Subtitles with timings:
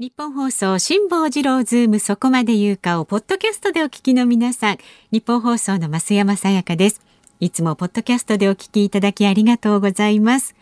[0.00, 4.78] 日本放送辛坊治郎ズームそこまで言うかをポッドキャストでお聞きの皆さん。
[5.10, 7.00] 日本放送の増山さやかです。
[7.40, 10.54] いつもポッドキャストでお聞きいただきありがとうございます。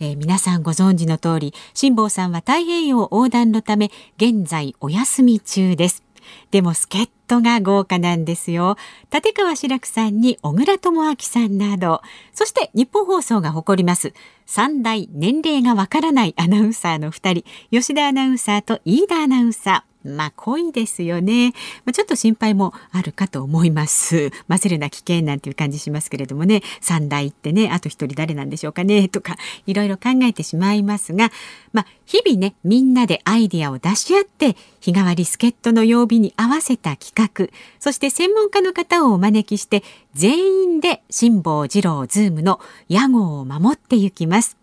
[0.00, 6.02] えー、皆さんご存知の通り辛坊さんは太平洋横断のため現在お休み中です。
[6.50, 8.76] でも助っ人が豪華なんですよ。
[9.12, 12.02] 立川志らくさんに小倉智昭さんなど。
[12.32, 14.12] そして日本放送が誇ります
[14.52, 19.89] 三代年齢がわからないアナウンサーの二人吉田アナウンサーと飯田アナウンサー。
[20.04, 21.52] まあ濃いですよね、
[21.84, 24.30] まあ、ちょっと心配もあるかと思います。
[24.48, 26.62] 混ぜるな危険なんていう感じしますけれどもね。
[26.80, 31.30] 三代ってねあと一人誰なんでしょうかねとかいろいろ考えてしまいますが。
[31.72, 37.48] まあ日々ねみんなでアイディアを出し合って日替わり助っ人の曜日に合わせた企画。
[37.78, 39.82] そして専門家の方をお招きして
[40.14, 44.59] 全員で辛坊治郎ズームの屋号を守っていきます。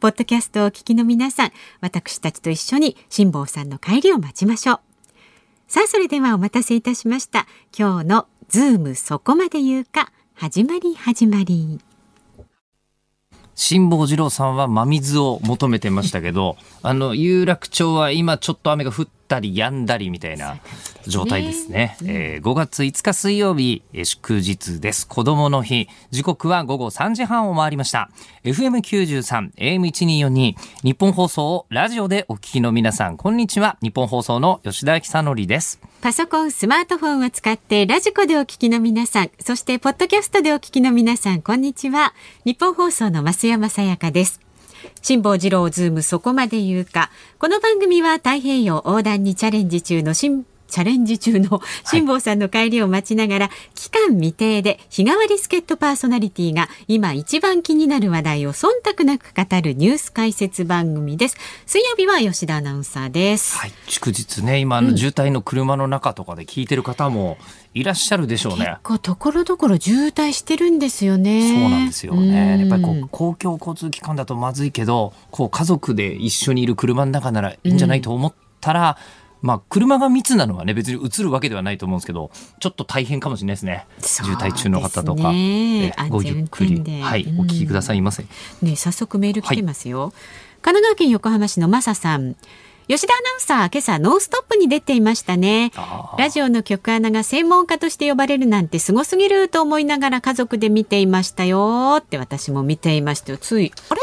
[0.00, 4.80] ポッドキャストをお聞きの皆さん、私たちと一緒に辛坊さんの帰りを待ちましょう。
[5.66, 7.48] さあ、それではお待たせいたしました。
[7.76, 11.80] 今日のズームそこまで言うか、始まり始まり。
[13.56, 20.58] 辛坊治郎さんは真水を求めてましたけど、あの有楽町は今ちょっと雨が降ってたり止んだりみたいな
[21.06, 21.94] 状態ですね。
[21.98, 25.06] すねえー、5月5日水曜日、祝日です。
[25.06, 25.88] 子供の日。
[26.10, 28.10] 時刻は午後3時半を回りました。
[28.44, 33.76] FM93、AM1242、日本放送ラジオでお聞きの皆さん、こんにちは。
[33.82, 35.80] 日本放送の吉田久典です。
[36.00, 42.14] パソコン、スマートフォンを使ってラジコでお聞きの皆さん、そしてポッドキャストでお聞きの皆さん、こんにちは。
[42.44, 44.47] 日本放送の増山さやかです。
[45.02, 47.10] 辛坊治郎ズームそこまで言うか。
[47.38, 61.36] この番組は太平洋横断にチャレンジ中の辛チャレンジ中の辛坊さんの帰りを待ちながら、はい、期間未定で日替わり助っ人パーソナリティが今一番気になる話題を忖度なく語るニュース解説番組です。
[61.66, 63.58] 水曜日は吉田アナウンサーです。
[63.58, 67.36] はい、祝日ね、今の渋滞の車の中とかで聞いてる方も
[67.74, 68.64] いらっしゃるでしょうね。
[68.64, 71.48] 結構ところどころ渋滞してるんですよね。
[71.48, 72.60] そうなんですよね。
[72.60, 78.96] やっぱりこう公共交通機関だとまずいけど、こう家族で一緒にいる車の中ならいいんじゃないと思ったら。
[79.22, 83.86] うんまあ、車が密なのはね別に映るわけではないと思うんですけどちょっと大変かもしれないですね。
[84.00, 88.24] 渋滞中の方とか、えごゆっくり、はい、お聞きくださいませ、
[88.62, 90.12] ね、早速メール来てますよ、はい、
[90.62, 92.36] 神奈川県横浜市のマサさん。
[92.88, 95.72] 吉田アナウンサー、今朝ノンストップに出ていましたね。
[96.16, 103.36] ラジオの局アナが専門家として呼ばれるなんてすごすぎると思いながら家族で見ていましたよって私も見ていましたよ。
[103.36, 104.00] つい、あれ？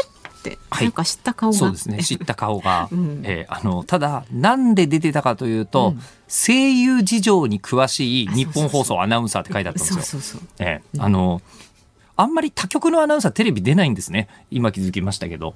[0.54, 2.02] ってなんか知った顔が、そうですね。
[2.02, 10.02] 知った顔が、 うん、えー、あのただなんで出てたかというと、うん、声優事情に詳しい日本放送アナウンサーって書いてあったんですよ。
[10.02, 11.42] そうそうそうえー、あの
[12.16, 14.28] あんまり他局のアナウンサーテレビ出ないんですね。
[14.50, 15.54] 今気づきましたけど。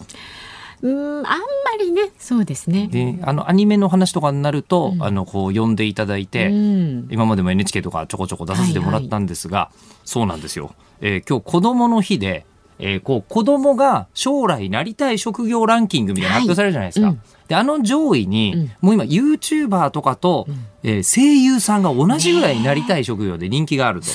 [0.83, 1.37] うんあんま
[1.78, 2.11] りね。
[2.19, 2.89] そうですね。
[2.89, 12.47] であのアニメの話とかになると、うん、あのこう呼んでいただいて、うん、今までも NHK とかちょこちょこ出させてもらったんですが、はいはい、そうなんですよ、えー、今日子供の日で
[12.81, 17.07] えー、こう子供が将来なりたい職業ランキングみたいな発表されるじゃないですか。
[17.07, 24.09] はいうん、であの上位に、うん、もう今 YouTuber とかと、うん、えー、声優さんが同じぐらいになりたい職業で人気があると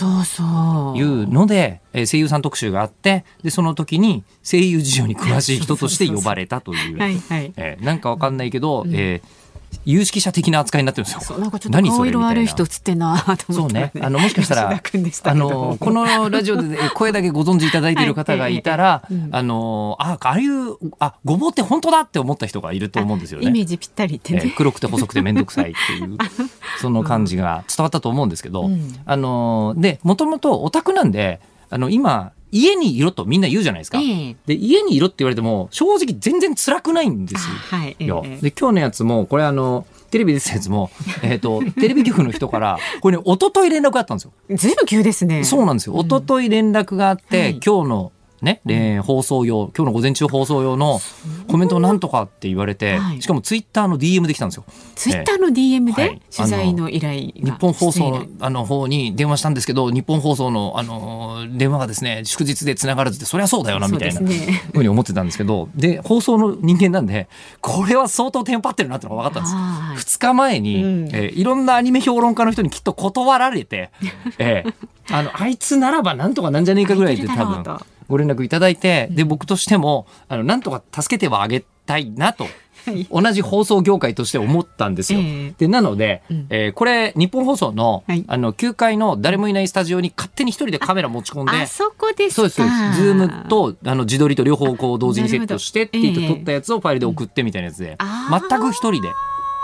[0.95, 6.97] いうので、えー、声優さん特集があってでその時に声優事情に詳しい人として呼ばれたという。
[6.99, 9.44] はい、えー、なんかわかんないけど、うん、えー
[9.85, 11.39] 有識者的な扱いになってるんですよ。
[11.39, 13.17] なんかちょっと顔色悪い人つってな。
[13.47, 14.05] と思って、ね、そうね。
[14.05, 23.47] あのもしかしたらあのこのラジオで声だけご存知いただいている方がいたら、は いあのあああいうあごぼうって本当だって思った人がいると思うんですよね。
[23.47, 26.17] イメージぴったりってね、えー、黒くて細くて面倒くさいっていう
[26.81, 31.39] その感じが伝わったと思うんですけど、うん、あのでもともとオタクなんで
[31.69, 33.99] あの今家にいろとみんな言うじゃないですか。
[33.99, 37.55] えー、で家にいろって言われても正直全然辛くないんですよ。
[37.55, 40.91] はいえー、で今日のやつもこれあのテレビですやつも、
[41.23, 44.31] えっ、ー、と、テレビ局の人から、これね、一昨日連絡があったんですよ。
[44.51, 45.43] ずいぶん急ですね。
[45.43, 45.95] そうなんですよ。
[45.97, 48.11] 一昨日連絡があって、うん、今日の
[48.41, 50.99] ね、えー放送用今日の午前中放送用の
[51.47, 53.21] コメントをなんとかって言われて、はい。
[53.21, 54.65] しかもツイッターの DM できたんですよ。
[54.95, 56.21] ツイッターの DM ではい。
[56.35, 64.21] 取材の依頼が、日本放送のあの方に電話したんですけど日本放送のあの電話がですね祝日でつながらずってそりゃそうだよなみたいな。
[64.21, 67.27] ふうに思ってたんですけどで放送の人間なんで
[67.61, 69.53] これは相当テンパってるなってのが分かったんです。
[69.53, 69.59] よ。
[69.59, 69.97] はい。
[69.97, 71.07] 2日前に、うん。
[71.07, 73.91] えーいろんなアニメ評論家の人にきっと断られて、
[74.37, 74.73] えー
[75.11, 77.63] あのあいつならばなんとかなんじゃねえかぐらいで多分
[78.07, 82.43] ご連絡いただいて、で僕としてもあのなんとか助けてはあげたいなと。
[82.43, 82.49] は
[82.93, 85.19] い同じ放送業界として思ったんですよ。
[85.19, 85.53] ええ。
[85.57, 86.45] でなので、うん。
[86.49, 88.23] えーこれ日本放送の,、はい。
[88.27, 92.35] あの9階の誰もいないスタジオに勝手に一人でカメラ持ち込んであそこですか。
[92.35, 93.01] そうですそうです。
[93.01, 97.97] ズームとあの自撮りと両方こう同時にセットしてって言って撮ったやつをファイルで送ってみたいなやつで、
[98.29, 99.09] 全く一人で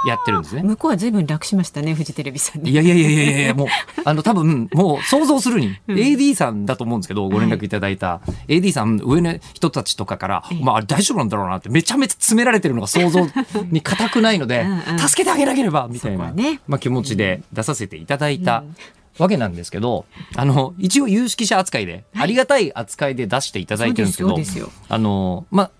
[0.06, 0.64] やってるんですね。
[0.64, 2.72] 向こうはずいぶん楽しましたねフジテレビさんね。
[2.72, 3.68] いやいやいやいやいやもう、
[4.04, 5.98] あの、多分、もう想像するに、うん。
[5.98, 13.28] AD さんだと思うんですけど、ご連絡いただいた、AD さん、上の人たちとかからええ、まあ、大丈夫なんだろうなって、めちゃめちゃ詰められてるのが想像
[13.72, 16.60] に固くないのでうんうん、助けてあげなければ、みたいな、ね。
[16.68, 18.76] まあ、気持ちで出させていただいたうん。
[19.18, 20.06] わけなんですけど、
[20.36, 25.72] あの、一応有識者扱いで、ありがたい扱いで出していただいてるんですけどあの、まあ、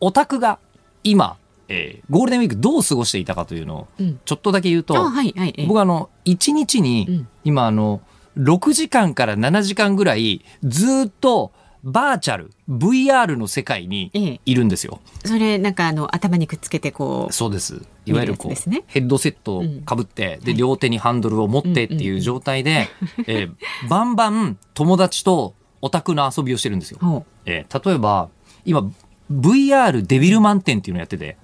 [0.00, 0.58] オタクが
[1.02, 1.36] 今、
[1.68, 4.20] えーゴールデンウィークどう過ごしていたかというのを、うん。
[4.24, 5.66] ちょっとだけ言うと、あはいはいええ。
[5.66, 7.28] 僕あの1日に、うん。
[7.44, 8.00] 今あの
[8.38, 11.52] 6時間から7時間ぐらいずっと
[11.84, 14.40] バーチャル VR の世界にええ。
[14.44, 15.00] いるんですよ。
[15.24, 17.82] それなんかあの頭にくっつけてこうそうです。
[18.06, 18.84] いわゆるこう、ね。
[18.86, 22.88] ヘッドセットをかぶって、で両手にハンドルを持ってっていう状態で、
[23.26, 23.54] えー
[23.88, 26.98] バンバン友達とオタクの遊びをしてるんですよ。
[27.00, 28.28] ほえー例えば
[28.64, 28.90] 今
[29.32, 31.36] VR デビルマン展っていうのをやってて、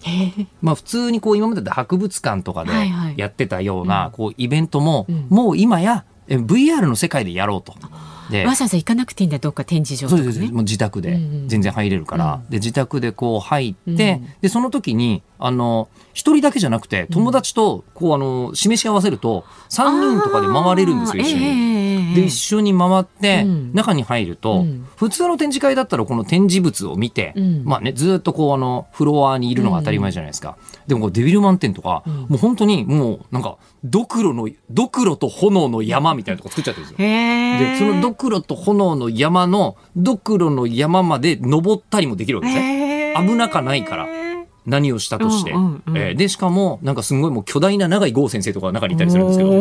[0.61, 2.73] まあ、普通にこう今までで博物館とかで
[3.17, 5.27] やってたようなこうイベントも、うん。
[5.31, 7.75] もう今やえ VR の世界でやろうと。
[8.31, 8.47] で。
[8.47, 11.19] わざわざ行かなくていいんだどっか展示場とかそうですねもう自宅で。
[11.47, 12.51] 全然入れるから、うん。
[12.51, 14.35] で自宅でこう入って、うん。
[14.41, 21.45] でその時にあの一人だけじゃなくて友達とこうあの示し合わせると3人とかで回れるんですよ一緒に。
[21.45, 21.81] えええええ
[22.13, 23.73] えで一緒に回ってうん。
[23.73, 24.87] 中に入ると、うん。
[24.97, 27.63] 普通の展示会だったらこの展示物を見て、うん。
[27.65, 30.57] まあねずっとこうあのフロアにいるのが当たり前じゃないですか、
[30.87, 32.15] でもデビルマン展とか、うん。
[32.15, 37.09] もう本当にもうなんかドクロのドクロと炎の山みたいなとこ作っちゃってるんですよ。
[37.09, 43.15] でそのドクロと炎の山のドクロの山まで登ったりもできるわけですね。
[43.17, 44.09] 危なかないから
[44.67, 45.97] 何をしたとして、うんうんうん。
[45.97, 49.57] えーでしかもなんかすごいもう巨大な長井剛先生とかが中にいたりするんですけど、え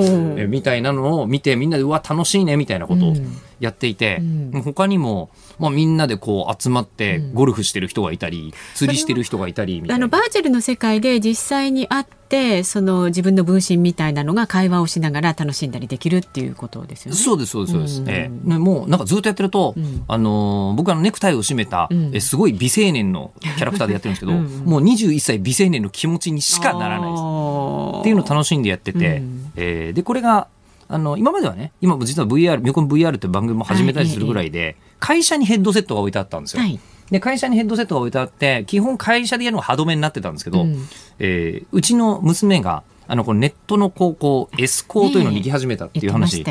[0.45, 3.37] ーみたいなのを見てみんなでうわ楽しいねみたいなことをうん。
[3.59, 4.17] やっていて、
[4.53, 4.61] うん。
[4.63, 5.29] 他にも、
[5.59, 7.33] まあ、みんなでこう集まってうん。
[7.33, 9.95] ゴルフしてる人がいたり、釣りしてる人がいたりみたいな。
[9.95, 17.17] あのバーチャルの世界で実際に会ってその自分の分身みたいなのが会話をしながら楽しんだりできるっていうことですよね。
[17.17, 18.09] そうですそうですそうです、うん。
[18.09, 18.49] ええ。
[18.49, 20.03] ねもうなんかずっとやってると、うん。
[20.07, 22.15] あのー僕あのネクタイを締めた、うん。
[22.15, 24.45] えすごい美青年のキャラクターでやってるんですけどうん。
[24.65, 27.23] もう21歳美青年の気持ちにしかならないです。
[27.23, 29.51] いっていうのを楽しんでやってて、うん。
[29.55, 30.47] えーでこれが
[30.91, 36.63] あの今まではね今も実は VR「ミョコン VR」って番組も始めたりするぐらいで、会社にヘッドセットが置いてあったんですよ。
[36.63, 36.79] はい。
[37.11, 40.87] で会社にヘッドセットが置いてあって基本会社でやるのが歯止めになってたんですけど、うん
[41.19, 46.43] えーうちの娘があのこのネットの高校 S 校というのに行き始めたっていう話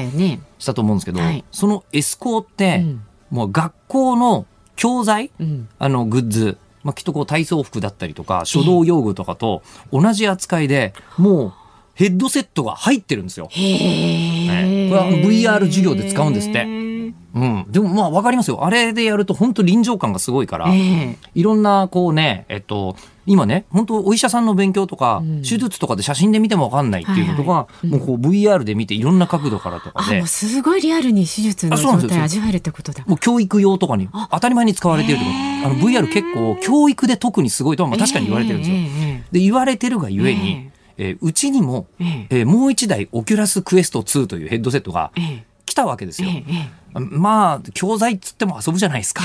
[0.59, 5.69] したと思うんですけど、はいその S 校って、うんもう学校の教材うん。
[5.79, 11.53] あのグッズ、まあ、きっとこう体操服だったりとか書道用具とかと同じ扱いでもう
[11.99, 13.49] ヘッドセットが入ってるんですよ。
[13.51, 14.89] へえ。
[14.89, 16.63] これは VR 授業で使うんですって。
[16.63, 18.65] うん、でもまあ分かりますよ。
[18.65, 21.17] あれでやると本当臨場感がすごいから、ええ。
[21.35, 22.95] いろんなこうねえっと
[23.27, 25.43] 今ね本当お医者さんの勉強とか、うん。
[25.43, 33.05] 手術とかで写真で見ても分かんないっていうのとか、はいはいもうこう VR で見ていろんな角度からとかあ、ですごいリアルに手術の状態味わえるってことだ。
[33.09, 35.25] もう教育用とかに当たり前に使われていると。
[35.25, 35.67] かへー。
[35.67, 38.77] あの VR 結構教育で特にすごいとはまあ確かに言われてるんですよ。
[38.77, 46.29] ええで言われてるがゆえに、えーうちにも、ええーもう一台オキュラスクエスト2というヘッドセットがええ来たわけですよ。
[46.31, 49.23] えええまあ教材っつっても遊ぶじゃないですか。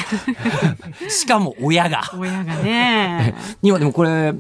[1.10, 2.02] しかも親が。
[2.14, 3.36] え親がね。
[3.64, 4.34] 今でもこれ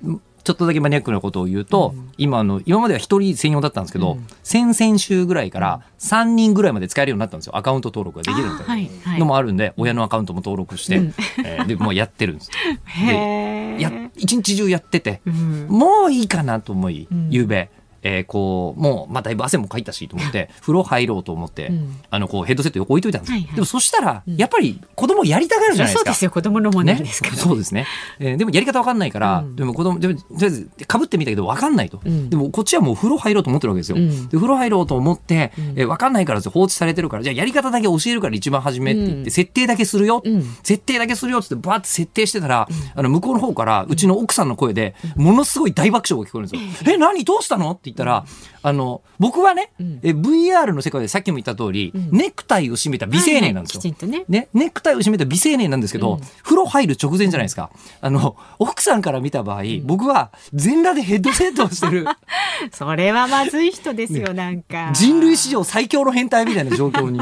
[0.44, 2.12] ちょっとだけマニアックなことを言うと、うん。
[2.18, 4.28] 今あの今までは一人専用だったんですけど、うん。
[4.44, 7.58] 先々週ぐらいから3人ぐらいまで使えるようになったんですよ。
[7.58, 11.14] アカウント登録ができるみたいなのもあるんで、親のアカウントも登録して、うん。
[11.46, 12.52] えーでもうやってるんです。
[12.84, 13.82] へえ。
[13.82, 15.68] や一日中やってて、うん。
[15.70, 17.28] もういいかなと思い、うん。
[17.32, 17.70] 夕べ、
[18.04, 26.32] えー、こうもう、まあ、だいぶ汗もかいたしと思って風呂入ろうと思って、うん、あのこうヘッドセット横置いといたんです、はいはい、でもそしたらやっぱり子供やりたがるじゃないですか、そうですよ。
[26.32, 27.88] 子供の問題ですから、ね、そうですね、
[28.20, 37.24] えー、でもやり方わかんないから、うん、でも子供でもとりあえずかぶってみたけどわかんないと、うん、でもこっちはもう風呂入ろうと思ってるわけですよ、で風呂入ろうと思って、えー、わかんないから放置されてるから。
[37.24, 40.22] じゃあやり方だけ教えるから一番初めって言って、設定だけするよ、
[40.64, 47.24] 設定だけするよってバーって設定してたら、あの向こうの方からうちの奥さんの声でものすごい大爆笑が聞こえるんですよ、え何？
[47.24, 47.72] どうしたの？
[47.72, 48.26] って言ったら
[48.62, 57.70] あの僕はね、え VR の世界でさっきも言った通り、ネクタイを締めた美青年なんですよ、ね、ね、ネクタイを締めた美青年なんですけど、風呂入る直前じゃないですか。
[58.02, 62.06] あの奥さんから見た場合、僕は全裸でヘッドセットをしてる。
[62.72, 64.92] それはまずい人ですよ、ね、なんか。
[64.94, 67.20] 人類史上最強の変態みたいな状況に。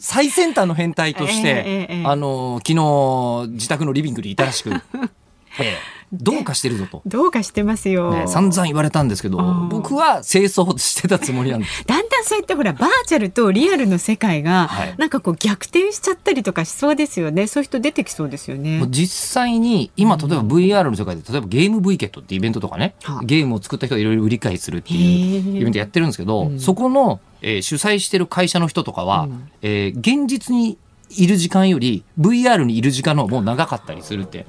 [0.00, 7.02] 最先端の変態として、 あの昨日自宅のリビングにいたらしく、 えーどうかしてるぞと。
[7.06, 8.12] どうかしてますよ。
[8.12, 9.38] ね、散々言われたんですけど、
[9.70, 11.84] 僕は清掃してたつもりなんです。
[11.86, 17.46] だんだんそうやってほらバーチャルとリアルの世界が、なんかこう逆転しちゃったりとかしそうですよね。
[17.46, 18.84] そういう人出てきそうですよね。
[18.88, 30.76] 実際に今例えば VR の世界で例えばゲーム V ケットってイベントとかね、ゲームを作った人がいろいろ売り買いするっていうイベントやってるんですけど、そこの、えー、主催してる会社の人とかは、うん、えー、現実に
[31.10, 34.46] いる時間より VR にいる時間の方がもう長かったりするって。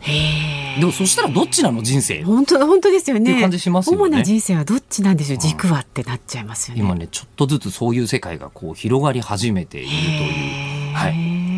[0.80, 1.82] でもそしたらどっちなの？
[1.84, 3.32] 人生本当本当ですよね。
[3.34, 4.04] いう感じしますよね。
[4.04, 5.38] 主な人生はどっちなんでしょう？
[5.40, 6.82] 軸はってなっちゃいますよね。
[6.82, 10.94] 今ねちょっとずつそういう世界がこう広がり始めているという。
[10.94, 11.14] はい。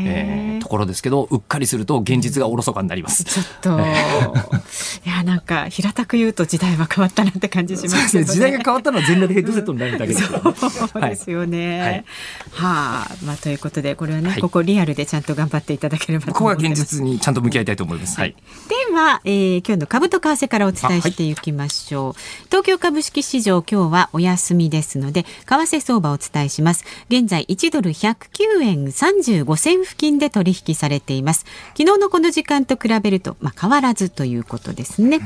[0.06, 0.43] えーと
[0.74, 3.24] ころですけどうっかりすると現実がおろそかになります。
[3.24, 3.80] ちょっと
[5.06, 8.24] いやなんか平たく言うと時代は変わったなって感じしますね。
[8.24, 10.24] 時代が変わったのは全裸でヘッドセットになるだけです
[10.92, 11.82] そうですよね。
[11.82, 12.06] はい、
[12.52, 18.20] はあまあということでこれはね、はい、ここリアルでちゃんと頑張っていただければとここは現実にちゃんと向き合いたいと思います。
[18.20, 18.36] はい。
[18.68, 22.22] では、えー、今日の株と為替からお伝えしていきましょう。
[22.46, 26.86] 東京株式市場今日はお休みですので為替相場をお伝えします。
[27.10, 31.46] 現在1ドル109円35銭付近で取引されています。
[31.78, 35.20] 昨日のこの時間と比べると、まあ、変わらずということですね。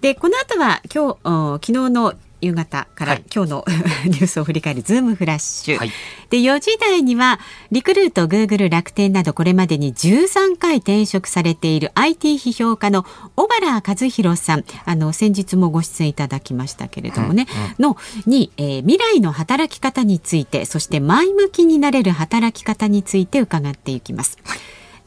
[0.00, 3.64] でこの後は今日昨日の夕方から、今日の
[4.06, 5.92] ニュースを振り返るズームフラッシュ、はい、
[6.30, 7.40] で4時台には
[7.72, 13.04] リクルートグーグル楽天などこれまでに13回転職されている IT 批評家の
[13.36, 14.64] 小原和弘さん。
[14.84, 17.46] あの先日もご出演いただきましたけれどもね、
[17.78, 24.38] うんうん、のに、えー、未来の働き方についてそして前向きになれる働き方について伺っていきます。
[24.44, 24.58] はい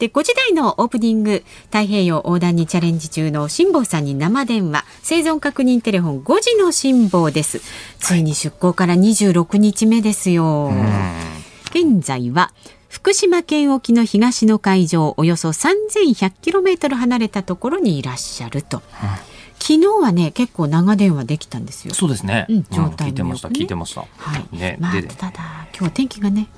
[0.02, 7.60] で5時台のオープニング太平洋横断にチャレンジ中の辛坊さんに生電話生存確認テレフォン5時の辛坊です
[8.00, 10.72] ついに出港から26日目ですよ、
[11.70, 12.52] 現在は
[12.88, 18.82] 福島県沖の東の海上およそ3100キロメートル離れたところにいらっしゃると、うん
[19.62, 21.94] 昨日はね結構長電話できたんですよ。
[21.94, 22.46] そうですね。
[22.48, 24.00] うん、状態、ね、聞いてました聞いてました。
[24.00, 24.56] はい。
[24.56, 26.48] ね、まあただ今日天気がね。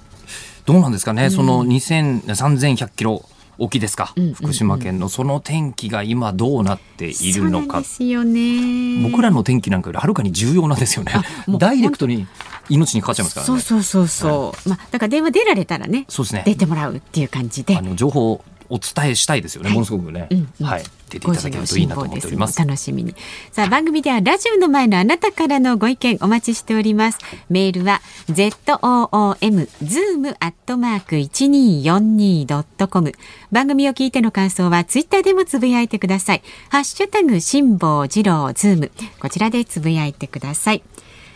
[0.65, 1.25] どうなんですかね。
[1.25, 3.23] うん、その2000 3100キロ
[3.59, 5.09] 沖ですか、福島県の。
[5.09, 7.81] その天気が今どうなっているのか。
[7.81, 9.03] ですよね。
[9.03, 11.13] 僕らの天気なんかよりはるかに重要なんですよね。
[11.59, 12.27] ダイレクトに
[12.69, 13.47] 命にかかっちゃいますからね。
[13.47, 16.43] そうそうそうそう、はい、まあだから電話出られたらねそうですね。
[16.47, 17.77] 出てもらうっていう感じで。
[17.77, 18.45] あの情報
[18.75, 20.83] お伝えしたいですよね、はい、ものすごくね、うんうん、はい。
[21.09, 22.59] 出ていただけるといいなと思っております。
[22.59, 23.15] 楽しみに。
[23.53, 27.19] さあ番組ではラジオの前のあなたからのご意見お待ちしております。
[27.49, 33.13] メールは zoom zoom アットマーク一二四二ドットコム。
[33.53, 36.43] 番組を聞いての感想はツイッターでもつぶやいてください。
[36.69, 38.91] ハッシュタグ辛坊治郎ズーム。
[39.21, 40.83] こちらでつぶやいてください。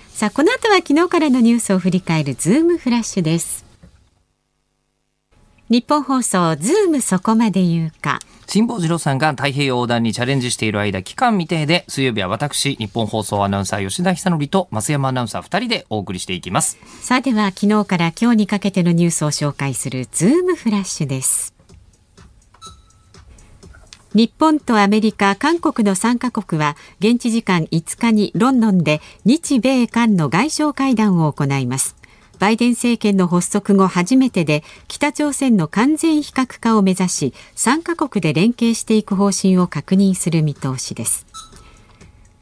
[0.09, 3.68] さあこの後は昨日からのニュースを振り返るズームフラッシュです
[5.71, 8.21] 日本放送ズームそこまで言うか。
[8.47, 16.79] 辛坊治郎さんが太平洋横断にチャレンジしている間期間未定で水曜日は私日本放送アナウンサー吉田久典と増山アナウンサー2人でお送りしていきます。
[17.03, 21.55] さあでは昨日から今日にかけてのニュースを紹介するズームフラッシュです。
[24.15, 31.98] 日本とアメリカ、韓国の3カ国は現地時間5日にロンドンで日米韓の外相会談を行います
[32.39, 41.27] バイデン政権の発足後初めてで北朝鮮の完全非核化を目指し3カ国で連携していく方針を確認する見通しです。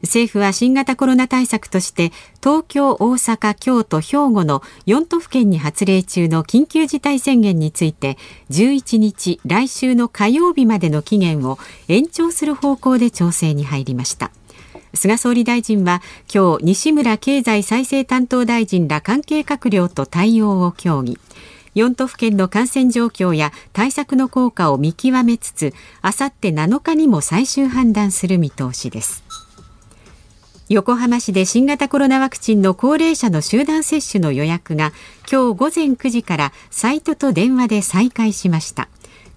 [0.02, 2.12] 政府は新型コロナ対策として
[2.42, 8.16] 東京、大阪、京都、兵庫の4都府県に発令中の緊急事態宣言について
[8.50, 14.30] 11日来週の火曜日までの期限を延長する方向で調整に入りました。
[14.96, 21.18] 菅総理大臣は今日西村経済再生担当大臣ら関係閣僚と対応を協議。
[21.76, 29.22] 4都府県の感染状況や対策の効果を見極めつつあさって7日にも最終判断する見通しです。
[30.68, 34.92] 横浜市で新型コロナワクチンの高齢者の集団接種の予約が
[35.30, 38.88] 今日午前9時からサイトと電話で再開しました。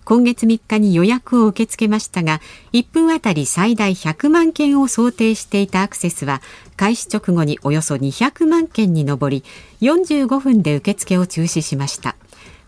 [0.10, 2.42] 今月3日に予約を受け付けましたが
[2.74, 6.42] 1分あたり最大100万件を想定していたアクセスは
[6.78, 9.44] 開始直後におよそ200万件に上り
[9.82, 12.16] 45分で受付を中止しました。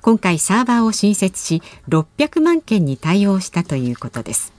[0.04, 4.54] 今回サーバーを新設し600万件に対応したということです。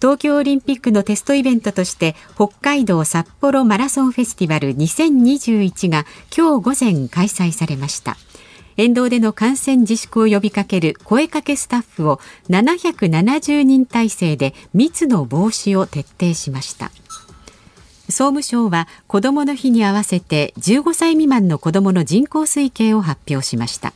[0.00, 6.04] 東京オリンピックのテストイベントとして北海道札幌マラソンフェスティバル2021が
[6.36, 8.16] 今日午前開催されました。
[8.76, 16.90] 沿道での感染自粛を呼びかける声かけスタッフを770人体制で密の防止を徹底しました。
[18.10, 23.92] 総務省は子どもの日に合わせて15歳未満の子どもの人口推計を発表しました。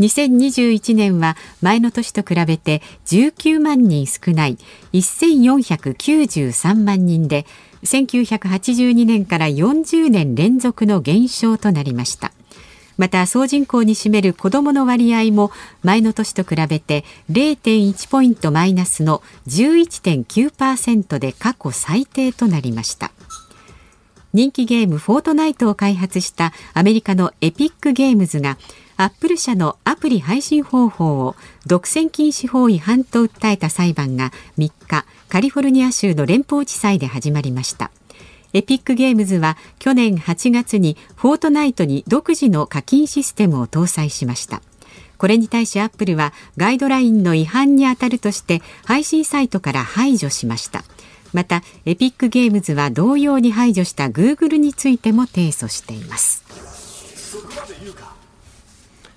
[0.00, 4.58] 2021年は前の年と比べて19万人少ない
[4.92, 7.46] 1493万人で
[7.84, 12.32] 1982年から40年連続の減少となりました。
[12.96, 15.50] また総人口に占める子どもの割合も
[15.82, 23.10] 前の年と比べて0.1ポイントマイナスの11.9%で過去最低となりました。
[24.32, 28.58] 人気ゲームフォートナイトを開発したアメリカのエピックゲームズが
[28.96, 31.36] アップル社のアプリ配信方法を
[31.66, 37.92] 独占禁止法違反と訴えた裁判が3日カリフォルニア州の連邦地裁で始まりました。
[38.54, 44.62] エピックゲームズは去年8月にフォートナイトに独自の課金システムを搭載しました。
[45.18, 50.84] これに対しアップルはガイドラインの違反にあたるとして配信サイトから排除しました。
[51.32, 56.44] またエピックゲームズは同様に排除したグーグルについても提訴しています。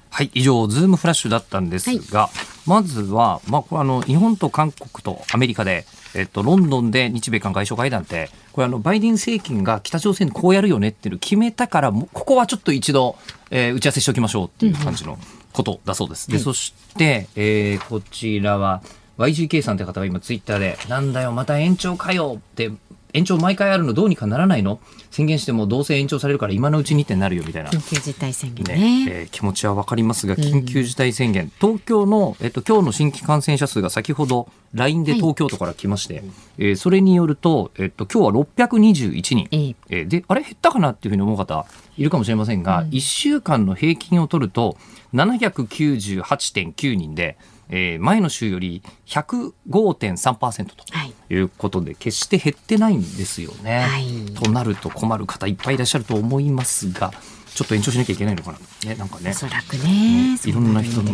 [0.10, 2.32] はい以上ズームフラッシュだったんですが、はい、
[2.66, 5.86] まずは、まあ、あの日本と韓国とアメリカで、
[6.20, 13.18] えっと、ロンドンで日米韓外相会談ってこれあのバイデン政権が北朝鮮こうやるよねっていう決めたからここはちょっと一度、
[13.52, 15.18] えー、打ち合わせしておきましょうっていう感じの
[15.54, 16.28] ことだそうです。
[16.28, 18.82] うん、で、はい、そして、えー、こちらは
[19.18, 22.72] YGK さんって方が今ツイッターでなんだよまた延長かよって
[23.18, 24.80] 延長毎回あるのどうにかならないの？
[25.10, 27.70] 宣言してもどうせ延長されるから今のうちにってなるよみたいな。
[27.70, 36.26] 緊急事態宣言ね、ねえー、気持ちは分かりますが緊急事態宣言、うん、東京の、えっと、今日の新規感染者数が先ほど LINE で東京都から来まして、はい、
[36.60, 40.02] えー、それによると、えっと、今日は621人、ええ。
[40.02, 41.66] ー、であれ減ったかなっていうふうに思う方
[41.98, 44.78] いるかもしれませんが、うん、1週間の平均を取ると
[45.14, 47.38] 798.9人で
[47.70, 50.86] えー、前の週より105.3%と。
[51.04, 53.82] いうことで、決して減ってないんですよね。
[53.82, 57.12] はい、となると困る方いっぱいいらっしゃると思いますが。
[57.58, 58.60] ちょっと延長しなきゃいけないのかな。
[58.88, 59.32] ね、なんかね。
[59.32, 60.38] おそらくね。
[60.46, 61.10] いろんな人の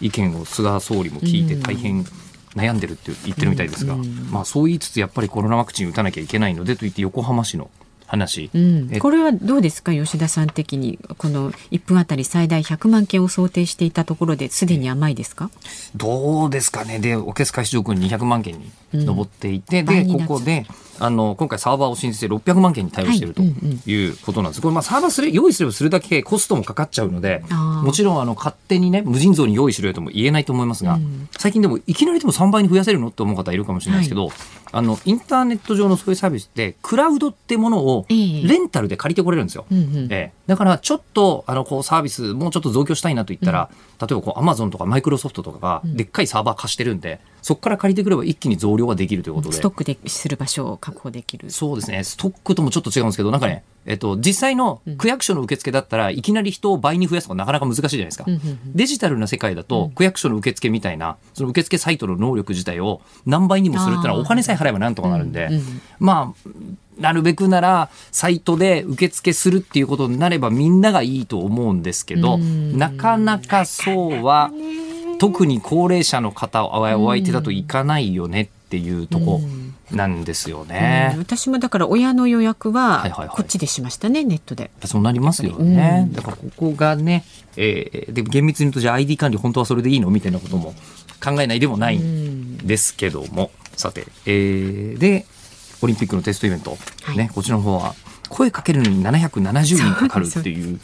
[0.00, 2.06] 意見を菅総理も聞いて大変
[2.56, 3.96] 悩んでるって言ってるみたいですが、
[4.30, 7.70] まあそう言いつつやっぱりコロナワクチン打たなきゃいけないのでと言って横浜市の
[8.12, 9.92] 話、うん、これはどうですか？
[9.92, 15.50] 吉田さん的にこの1分あたり最大100万件を想定していたところですでに甘いですか？
[15.96, 16.98] どうですかね。
[16.98, 20.66] でおけす開始条項に200万件に上っていて、うん、でここで
[20.98, 27.42] あの今回サーバーを申請して600万件に対応しているということなんです、はいうんうん、これまあサーバーする用意すればするだけコストもかかっちゃうので
[27.82, 34.36] もちろんあの勝手にね無尽蔵に用意しろよとも言えないと思いますが、うん、最近でもいきなりでも3倍に増やせるのって思う方いるかもしれないですけど、はい。
[34.72, 39.66] あのインターネット上のそういうサービスってクラウドってものをレンタルで借りてこれるんですよ。
[39.70, 43.74] えー、えー、だからちょっとあのこうサービスもうちょっと増強したいなと言ったら、う
[44.04, 49.56] ん、例えばこうアマゾンとかマイクロソフトとかがでっかいサーバー貸してるんで、そこから借りてくれば一気に増量ができるということで。
[49.56, 51.50] ストックでする場所を確保できる。
[51.50, 52.04] そうですね。
[52.04, 58.26] ストックともちょっと違うんですけど、なんかね、えっと、実際の区役所の受付だったら、いきなり人を倍に増やすのがなかなか難しいじゃないですか。
[58.66, 65.50] デジタルな世界だと、区役所の受付みたいな、その受付サイトの能力自体を何倍にもするっていうのは、お金さえ払えばなんとかなるんで、
[65.98, 66.48] まあ、
[67.00, 74.52] なるべくなら、サイトで受付するっていうことになれば、みんながいいと思うんですけど、なかなかそうは、
[75.18, 79.40] 特に高齢者の方お相手だといかないよねっていうとこ。
[79.90, 84.70] なんですよね、うん、私もだから親の予約はこっちでしましたね、ネットで。
[84.84, 87.24] そうなりますよね、うん、だからここがね、
[87.56, 90.74] えー、で厳密に言うとじゃあ ID 管理本当はそれでいいのみたいなことも
[91.22, 95.26] 考えないでもないんですけども、うん、さて、えー、で
[95.82, 97.94] オリンピックのテストイベント、はい、ねこちらの方は
[98.32, 100.80] 声かけるのに770人かかるっていう。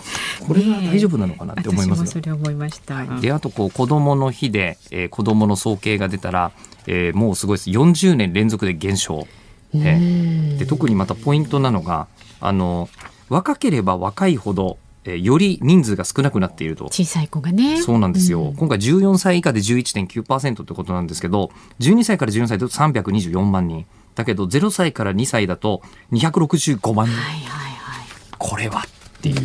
[0.46, 6.52] これは大丈夫なのかなって思いますそれ思いました、であとこう子どもの日で、えー、子どもの総計が出たら
[6.88, 7.70] えー、もうすごいです。
[7.70, 9.28] 40年連続で減少、
[9.74, 12.08] えー、で特にまたポイントなのが
[12.40, 12.88] あの
[13.28, 16.86] 若ければ若いほどえー、より人数が少なくなっていると。
[16.86, 17.80] 小さい子がね。
[17.80, 23.86] そうなんですよ、うん、今回14歳以下で11.9%ってことなんですけど12歳から14歳だと324万人
[24.18, 25.80] だけど0歳から2歳だと
[26.12, 27.06] 265万。
[27.06, 27.16] 人。
[27.16, 28.06] はいはいはい。
[28.36, 29.36] これはっていう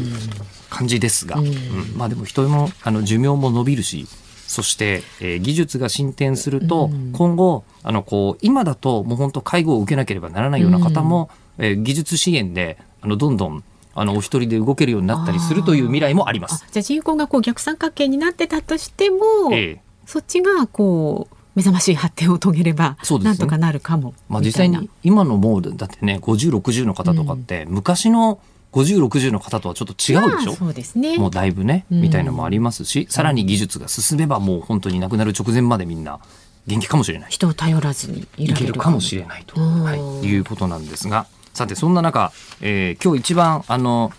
[0.72, 1.48] 感じですが、うん。
[1.48, 1.54] うん。
[1.96, 4.08] まあでも人のあの寿命も伸びるし、
[4.48, 7.12] そして、えー技術が進展すると、うん。
[7.12, 16.66] 今後、あの、こう、今だともう本当介護を受けなければならないような方も、えー技術支援で、あの、どんどん、あの、お一人で動けるようになったりするという未来もあります。
[16.68, 19.18] あじゃあ人口がこう逆三角形になってたとしても、
[19.52, 19.82] ええ。
[20.08, 28.40] そっちがこう目覚ましい発展を遂げれば、なんとかなるかもまあ、実際に今のもうだってね50、60の方とかって、昔の
[28.74, 31.18] 50、60の方とはちょっと違うでしょ、まあそうですね。
[31.18, 36.20] もうだいぶね、うんみたいなのもありますし、さらに技術が進めばもう本当に亡くなる直前までみんな
[36.66, 37.32] 元気かもしれない。
[37.32, 44.12] 人を頼らずにいけるかもしれないと、うんはい、いうことなんですが、さてそんな中、えー今日一番あの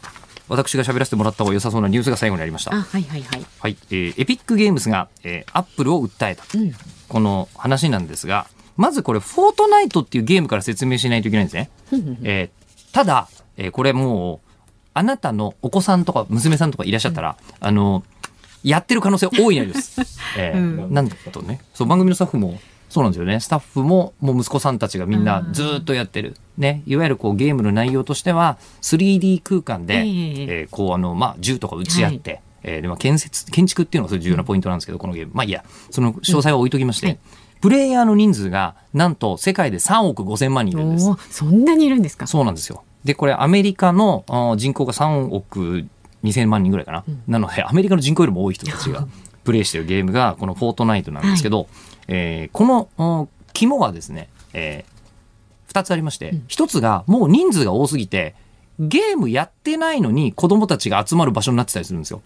[0.47, 2.75] 私が喋らせてもらった方が良さそうなニュースが最後にありました。
[2.75, 3.47] あはいはいはい。
[3.59, 6.45] はい、えーエピックゲームズが、えーアップルを訴えた。
[6.55, 6.73] うん
[7.09, 11.71] この話なんですが、まずこれ、フォートナイトっていうゲームから説明しないといけないんですね。
[12.23, 14.51] えーただ、えーこれもう、
[14.95, 18.05] あなたのお子さんとか娘さんとかいらっしゃったら、あの、
[18.63, 20.01] やってる可能性大いにあります。
[20.39, 23.41] えーうんなんとね、そう、番組のスタッフも、そうなんですよね。
[23.41, 26.37] スタッフも、もう息子さんたちがみんなずーっとやってる。
[26.57, 26.83] ね。
[26.87, 35.33] いわゆるこうゲームの内容としては、3D 空間で、えこうあの、まあ、銃とか撃ち合って、えーでまあ建設、建築っていうのがそれ重要なポイントなんですけど、このゲーム。
[35.35, 37.19] まあいいや、その詳細は置いときまして、はい
[37.61, 41.09] プレイヤーの人数が、なんと世界で3億5千万人いるんです。
[41.31, 42.27] そんなにいるんですか？
[42.27, 42.83] そうなんですよ。
[43.05, 44.23] で、これアメリカの
[44.59, 45.87] 人口が3億
[46.25, 47.05] 2000万人ぐらいかな。
[47.27, 49.07] なので、アメリカの人口よりも多い人たちが
[49.45, 51.67] プレイしてるゲームが、このフォートナイトなんですけど、
[52.07, 54.85] えーこのお肝はですね、え
[55.73, 58.35] 2つありまして、1つがもう人数が多すぎて、
[58.79, 62.21] ゲームやってないのに子供たちが集まる場所になってたりするんですよ。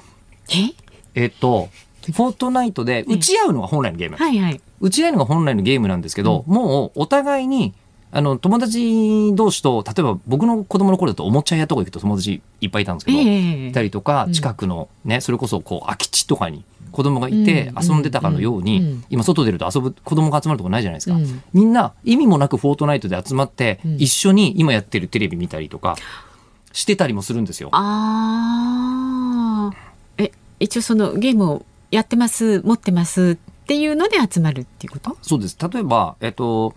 [0.50, 0.74] え？
[1.14, 1.68] えっと、
[2.02, 4.16] フォートナイトで打ち合うのが本来のゲーム。
[4.16, 4.60] はいはい。
[4.80, 7.74] 打ち合いのが本来のゲームなんですけど、もうお互いに
[8.10, 14.32] あの友達同士と例えば僕の子供の頃だとおもちゃ屋とか行くと友達いっぱいいたんですけど、ええいたりとかうん。
[14.32, 19.04] 近くのねそれこそこう空き地とかに子供がいてうん遊んでたかのように、うんうん。
[19.10, 21.42] 今外出ると遊ぶ子供が集まるとこないじゃないですか、うん。
[21.52, 23.96] みんな意味もなくフォートナイトで集まって、うん。
[23.96, 25.96] 一緒に今やってるテレビ見たりとか
[26.72, 27.68] してたりもするんですよ。
[27.72, 29.17] ああ。
[30.60, 35.16] え一応そのゲームをやってます持ってますっていうので集まるっていうこと？
[35.22, 35.56] そうです。
[35.72, 36.74] 例えば、えっと、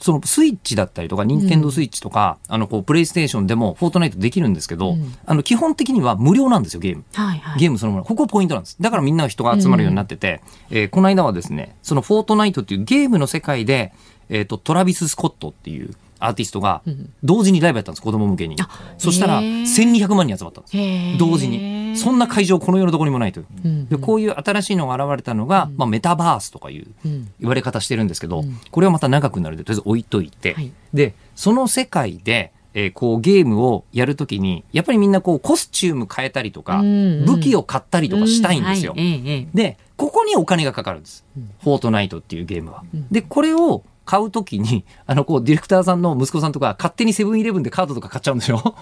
[0.00, 7.04] そのスイッチだったりとか、ニンテンドースイッチとか、あの、こう、プレイステーションでも、フォートナイトできるんですけど、うんあの、基本的には無料なんですよ、ゲーム。
[7.14, 7.58] はいはい。
[7.58, 8.04] ゲームそのもの。
[8.04, 8.76] ここポイントなんです。
[8.80, 13.92] だからみんな人が集まるようになってて、えーこの間はですね、そのフォートナイトっていうゲームの世界で、
[14.28, 18.68] えっ、と、トラビス・スコットっていうアーティストがうん、同時にライブやったんです、子供向けにあ。
[18.98, 21.18] そしたら、へー1200万人集まったんです。
[21.18, 21.83] 同時に。
[21.96, 23.46] そんな会場、この世のどこにもないという。
[23.64, 23.88] うん。
[23.88, 27.32] でこういう新しいのが現れたのが、まあ、メタバースとかいううん。
[27.40, 28.58] 言われ方してるんですけど、うん。
[28.70, 30.72] これはまた長くなるのでとりあえず置いといて、はい。
[30.92, 38.94] でその世界で、えーこうゲームをやるときにやっぱりみんなこうコスチューム変えたりとか、武器を買ったりとかしたいんですよ。
[39.54, 41.50] でここにお金がかかるんです、うん。
[41.62, 42.82] フォートナイトっていうゲームは。
[42.92, 43.06] うん。
[43.12, 48.74] でこれを買うときに、 あの、こう、ディレクターさんの息子さんとか、勝手にセブンイレブンでカードとか買っちゃうんですよ。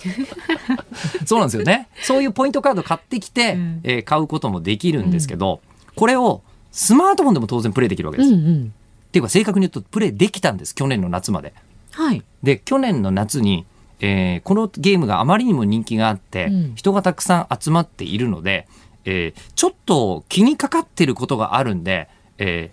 [1.26, 1.88] そうなんですよね。
[2.02, 5.60] そういうポイントカード買ってきて、うんえー買うこともできるんですけど、
[5.96, 8.30] これをスマートフォンでも当然プレイできるわけです。
[8.30, 8.74] うんうん。
[9.08, 11.52] っていうか正確に言うとプレイできたんです去年の夏まで。
[11.92, 12.22] はい。
[12.42, 13.66] で去年の夏に、
[14.00, 18.66] えーこのゲームがあまりにも人気があって、うん人がたくさん集まっているので、
[19.04, 22.08] えーちょっと気にかかってることがあるんで、
[22.38, 22.70] え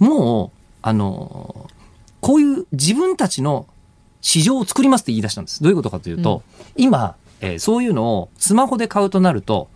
[0.00, 1.74] ーもうあのー
[2.24, 3.66] こういう自分たちの
[4.22, 5.62] 市場を作りますって言い出したんです。
[5.62, 6.42] どういうことかというと、
[6.74, 9.68] 今、えーそういうのをスマホで買うとなると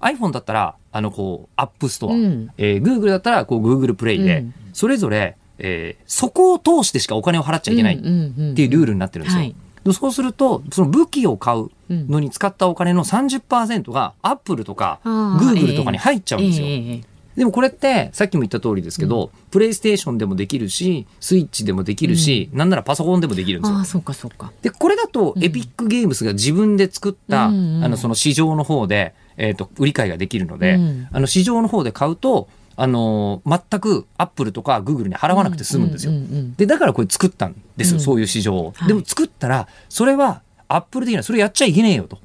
[0.00, 2.50] iPhone だったらあのこう App Store、うん。
[2.58, 4.54] えー Google だったらこう Google プレイで、うん。
[4.72, 9.42] それぞれ、えーそこを通してしかお金を払っちゃいけないっていうルールになってるんですよ。
[9.42, 9.54] はい。
[9.84, 12.08] でそうするとその武器を買ううん。
[12.08, 15.54] のに使ったお金の30%が Apple とかあー。
[15.54, 16.66] Google とかに入っちゃうんですよ。
[16.66, 23.84] ええええでもこれってさっきも言った通りですけど、プレイステーションでもできるしスイッチでもできるし、なんならパソコンでもできるんですよああ、。
[23.84, 24.52] そうかそうか。
[24.60, 36.12] でこれだとエピックゲームスが自分で作った、うんうんあのその市場の方で、えー、と売り買いができるので、うんあの市場の方で買うと、あのー全くアップルとかグーグルに払わなくて済むんですよ。
[36.12, 38.72] うううんでだからこれ作ったんですよ、うんそういう市場を。
[38.76, 42.18] はいでも作ったらそれはアップル的にはそれやっちゃいけねえよと。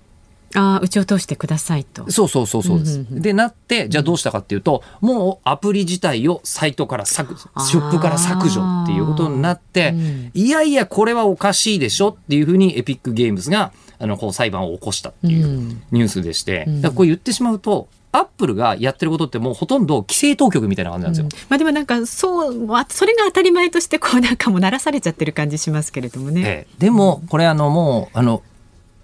[0.56, 2.10] ああ、うちを通してくださいと。
[2.12, 3.00] そうそうそうそうです。
[3.00, 21.26] うんうんうんでなってじゃあどうしたかっていうと、もうアプリ自体をサイトから削あーショップから削除っていうことになって、うんいやいやこれはおかしいでしょっていうふうにエピックゲームズがあのこう裁判を起こしたっていううんニュースでして、うんだからこう言ってしまうとアップルがやってることってもうほとんど規制当局みたいな感じなんですよ。
[21.26, 26.42] うん、まあでもなんかそうそれが当たり前としてこうなんかもう鳴らされちゃってる感じしますけれどもね。
[26.42, 28.44] ええ、でもこれあのもうあの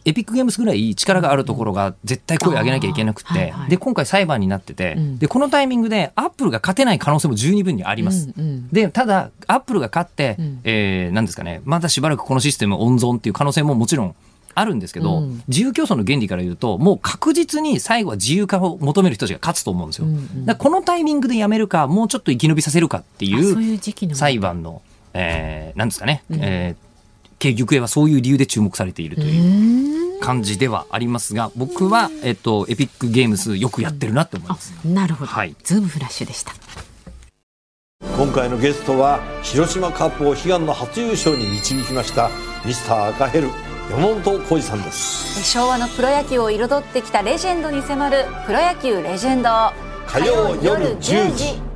[0.10, 8.32] エピックゲームスぐらい力があるところが絶対声を上げなきゃいけなくて、はいはい、で今回裁判になってて、うん、でこのタイミングでアップルが勝てない可能性も十二分にあります。
[8.38, 11.62] うんうん、でただアップルが勝って、うん、えー、なんですかね。
[11.64, 14.16] まだしばらくこのシステム温存っていう可能性ももちろん
[14.56, 20.08] あるんですけど、うん、自由競争の原理から言うともう確実に最後は自由化を求める人たちが勝つと思うんですよ。
[20.08, 24.82] うんうん、だこのタイミングでやめるかもうちょっと生き延びさせるかっていう裁判の、
[25.14, 26.89] えー、なんですかね、うん、えー、
[27.48, 30.00] 行方はそういう理由で注目されているという。
[30.20, 34.74] 感じではありますが僕は、えっと、エピックゲームスよくやってるなって思います。
[34.86, 36.54] なるほど、はい、ズームフラッシュでした。
[38.18, 42.30] 今回のゲストは広島カップを悲願の初優勝に導きました
[42.66, 43.50] ミスター赤ヘル
[43.90, 45.44] 山本浩二さんです。
[45.44, 49.50] 昭和のプロ野球を彩ってきたレジェンドに迫る「プロ野球レジェンド」
[50.08, 51.69] 火曜夜10時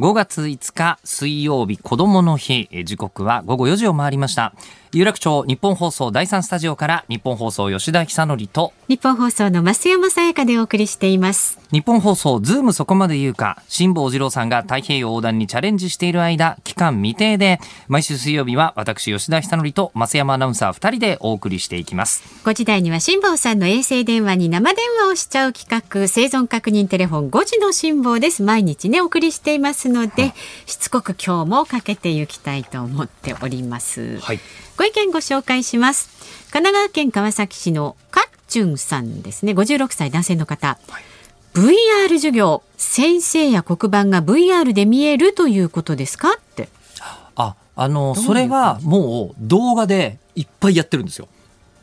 [0.00, 2.70] 5月5日水曜日子供の日。
[2.86, 4.54] 時刻は午後4時を回りました。
[4.92, 11.60] 有楽町日本放送第三スタジオから日本放送吉田久典と日本放送の増山さやかでお送りしています。
[11.70, 22.24] 日本放送ズームそこまで言うか辛坊治郎さんが太平洋横断にチャレンジしている間期間未定で毎週水曜日は私吉田久典と増山アナウンサー2人でお送りしていきます。
[22.44, 28.42] 5時台には辛坊さんの衛星電話に生電話をしちゃう企画生存確認テレフォン5時の辛坊です。
[28.42, 30.32] 毎日ねお送りしていますので、
[30.66, 34.18] しつこく今日もかけていきたいと思っております。
[34.18, 34.40] はい
[34.80, 36.08] ご意見ご紹介します。
[36.50, 39.52] 神奈川県川崎市のかっちゅんさんですね。
[39.52, 41.02] 56歳男性の方、はい。
[41.52, 42.62] VR 授業。
[42.78, 46.30] 先生や黒板が VR で見えるということですか？
[46.30, 46.70] って。
[47.36, 51.28] ああのそれはもう動画でいっぱいやってるんですよ。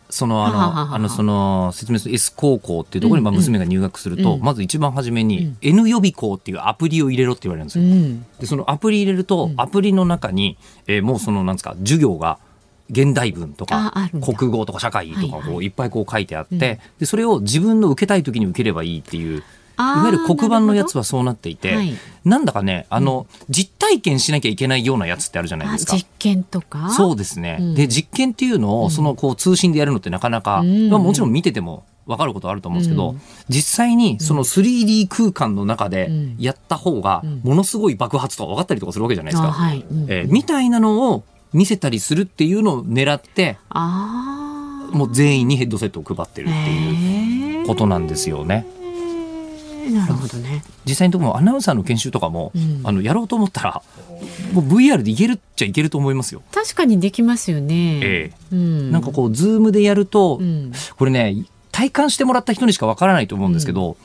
[0.09, 7.85] そのあのあのその説明する S 高校っていうところにまあ娘が入学すると、まず一番初めに N 予備校っていうアプリを入れろって言われるんですよ。
[8.39, 10.57] でそのアプリ入れると、アプリの中に、
[10.87, 12.39] えー、もうそのなんですか授業が
[12.89, 19.43] 現代文とか国語とか社会とかこういっぱいこう書いてあって、でそれを自分の受けたい時に受ければいいっていう。
[19.79, 21.93] いわゆる黒板のやつはそうなっていて、はい、
[22.25, 25.95] なんだかねあの、うん、実体験しなきゃいけないようなやつってあるじゃないですか。
[25.95, 26.89] 実験とか？
[26.89, 33.15] そうですね、うん、で実験っていうのをそのこう通信でやるのってなかなか、うん、まあ、もちろん見てても分かることあると思うんですけど、
[33.49, 39.51] 実際にその 3D 空間の中でやった方がものすごい爆発とか分かったりとかするわけじゃないですか。
[39.51, 39.85] はい。
[40.07, 43.57] えー、みたいなのを見せたりするっていうのを狙って
[44.93, 48.65] もう全員にヘッドセットを配ってるっていうことなんですよね。
[49.91, 50.63] なるほどね。
[50.85, 53.81] 実際にとこもアナウンサーの研修とかも、うん、あのやろうと思ったら
[54.51, 56.41] もう VR でいけるっちゃいけると思いますよ。
[56.51, 57.99] 確かにできますよね。
[58.03, 58.55] ええ。
[58.55, 63.97] うん、なんかこうズームでやると、うん、これね体感してもらった人にしかわからないと思うんですけど、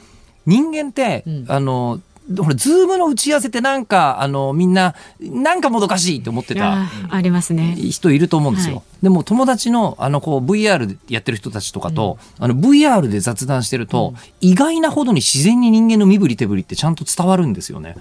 [0.47, 2.01] 人間って、あの
[2.39, 6.89] ほら、ズームの打ち合わせってなんか、あの、みんな、なんかもどかしいって思ってた。
[7.11, 7.75] ありますね。
[7.77, 8.77] 人いると思うんですよ。
[8.77, 17.97] はい、でも友達の、あの、こう、VR でやってる人たちとかと、うん、あの、VR で雑談してると、うん、意外なほどに自然に人間の身振り手振りってちゃんと伝わるんですよね。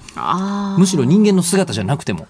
[0.77, 2.27] むしろ人間の姿じゃなくても。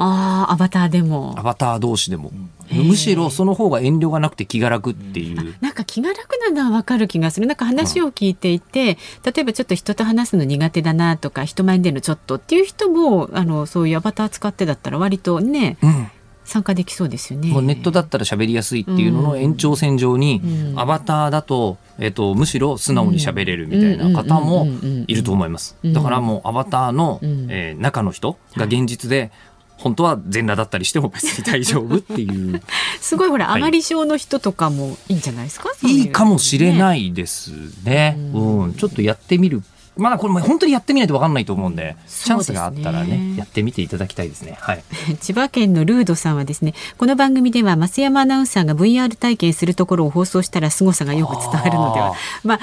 [0.00, 1.34] ああ、アバターでも。
[1.36, 2.32] アバター同士でも。
[2.70, 5.54] むしろその方が遠慮がなくて気が楽っていう。
[5.60, 7.46] なんか気が楽なのはわかる気がする。
[7.46, 16.10] なんか話を聞いていて、うん、例えばちょっと人と話すの苦手だなとか、人前に出るのちょっとっていう人も、あの、そういうアバター使ってだったら割とね、うん
[16.48, 17.50] 参加できそうですよね。
[17.50, 20.40] もうネットだったら喋りやすいっていうのの延長線上に、
[20.76, 24.66] アバターだと、えっ、と、むしろ素直に喋れるみたいな方も
[25.06, 25.76] いると思います。
[25.84, 29.30] だからもうアバターの、えー、中の人が現実で、
[29.78, 32.60] 本当は全裸だったりしても別に大丈夫っていう。
[33.00, 35.70] すごいほら、上がり症の人とかもいいんじゃないですか？
[35.82, 37.50] いいかもしれないです
[37.84, 39.62] ね、うん、うん、ちょっとやってみる。
[39.96, 44.56] まだこれも本当にやってみないと分かんないと思うんで、チャンスがあったらね、やってみていただきたいですね。
[44.60, 44.84] はい。
[45.20, 52.14] 千葉県のルードさんはですね、この番組では増山アナウンサーが VR 体験するところを放送したら凄さがよく伝わるのでは。
[52.44, 52.60] まあ、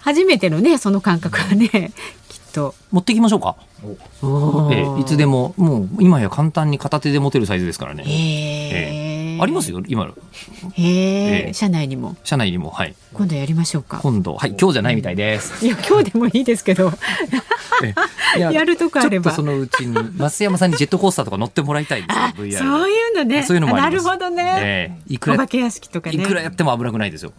[0.00, 1.92] 初めてのね、その感覚はね、
[2.54, 3.56] と持っていきましょうか。
[4.70, 8.04] ええ、いつでももう今や簡単に片手で持てるサイズですからね。
[8.06, 10.14] ええ、ありますよ今の。
[10.72, 12.16] へえ、社内にも。
[12.22, 12.94] 社内にもはい。
[13.12, 13.98] 今度やりましょうか。
[14.00, 15.66] 今度はい今日じゃないみたいです。
[15.66, 16.92] いや今日でもいいですけど。
[18.38, 19.32] ややるとかあれば。
[19.32, 22.14] そのうちに増山さんにジェットコースターとか乗ってもらいたいです。
[22.40, 22.58] VR。
[22.58, 23.42] そういうのね。
[23.42, 24.42] そういうのもなるほどね。
[24.62, 26.16] ええ、いくらお化け屋敷とかね。
[26.16, 27.32] いくらやっても危なくないですよ。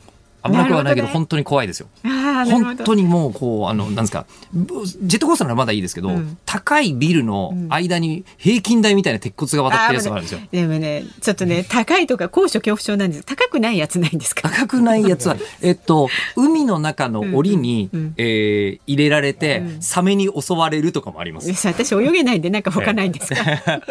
[0.46, 1.88] 危なくはないけど、本当に怖いですよ。
[2.04, 6.38] 本当にもう、こう、あの、なんですか、ぶジェットコースターならまだいいですけど、うん。
[6.46, 10.40] 高いビルの間に平均台みたいな鉄骨が渡ってるやつがあるんですよ。
[10.52, 13.24] でもねちょっとね高いとか高所恐怖症なんです。
[13.26, 19.82] 高くないやつないんですか高くないやつは、えっと、海の中の檻に、えー入れられて、うん。
[19.82, 21.52] サメに襲われるとかもあります。
[21.68, 23.36] 私泳げないんでなんか他ないんですか、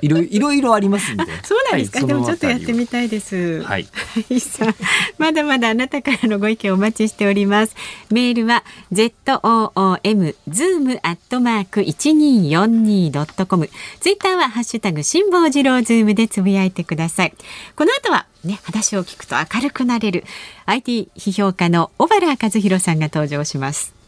[0.00, 1.24] いろいろいろありますんで。
[1.42, 3.62] そうなんですか、はいでもちょっとやってみたたいです。
[3.62, 3.88] はい。
[4.28, 4.74] はいさあ
[5.16, 7.74] まだまだあなたからのご意見お待ちしております。
[8.10, 13.68] メールは z o o m zoom アットマーク一二四二ドットコム。
[14.00, 17.34] ツイッターはハッシュタグ辛坊治郎ズームでつぶやいてください。
[17.76, 20.24] この後はね話を聞くと明るくなれる
[20.66, 24.01] IT 批評家の小原和弘さんが登場します。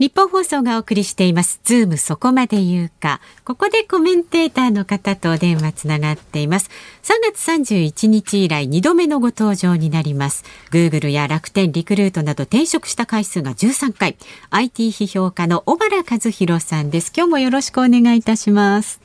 [0.00, 1.60] ニッポン放送がお送りしています。
[1.64, 3.20] ズームそこまで言うか。
[3.44, 6.68] ここでコメンテーターの方とお電話つながっています。
[7.02, 10.44] 3月31日以来2度目のご登場になります。
[10.70, 14.16] Google や楽天、リクルートなど転職した回数が13回。
[14.50, 17.12] IT 批評家の尾原和啓さんです。
[17.16, 19.03] 今日もよろしくお願いいたします。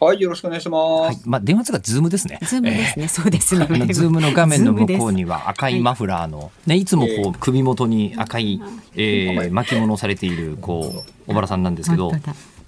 [0.00, 0.82] はい、よろしくお願いします。
[0.82, 1.18] はい。
[1.26, 2.38] まあ、電話つがズームですね。
[2.42, 3.06] ズームですね。
[3.06, 3.66] そうですね。
[3.92, 5.36] ズームの画面の向こうには。
[5.40, 8.62] は赤いマフラーの、ね、いつもこう首元に赤い、
[8.94, 12.12] えー巻物をされているこう小原さんなんですけど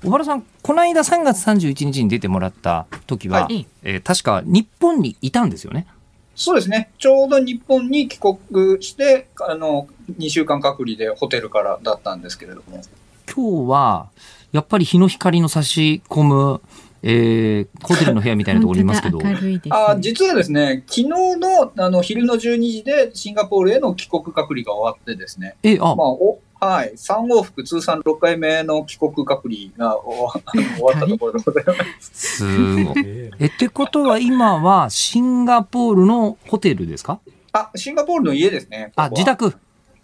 [0.05, 5.87] 小原さんこの間3月31日に出てもらった時は、はいえー確か日本にいたんですよね。
[6.35, 6.91] そうですね。
[6.99, 9.87] ちょうど日本に帰国して、あの、
[10.19, 12.83] 2週間隔離でホテルからだったんですけれども。
[13.35, 14.09] 今日は
[14.53, 16.61] やっぱり日の光の差し込む、
[17.03, 19.19] えーホテルの部屋みたいなところにいますけど。
[19.19, 19.61] ね。
[19.71, 22.39] あ実はですね、昨日のあの昼の12
[22.71, 25.95] 時でシンガポールへの帰国隔離が終わってですね、えあ。
[25.97, 32.37] まあ、おはい、3往復通算6回目の帰国隔離が終わあの終わったところでございます。
[32.37, 32.95] すごい。
[33.41, 37.19] えってことは今はシンガポールのホテルですか？
[37.51, 38.93] あ、シンガポールの家ですね。
[38.95, 39.57] あここは自宅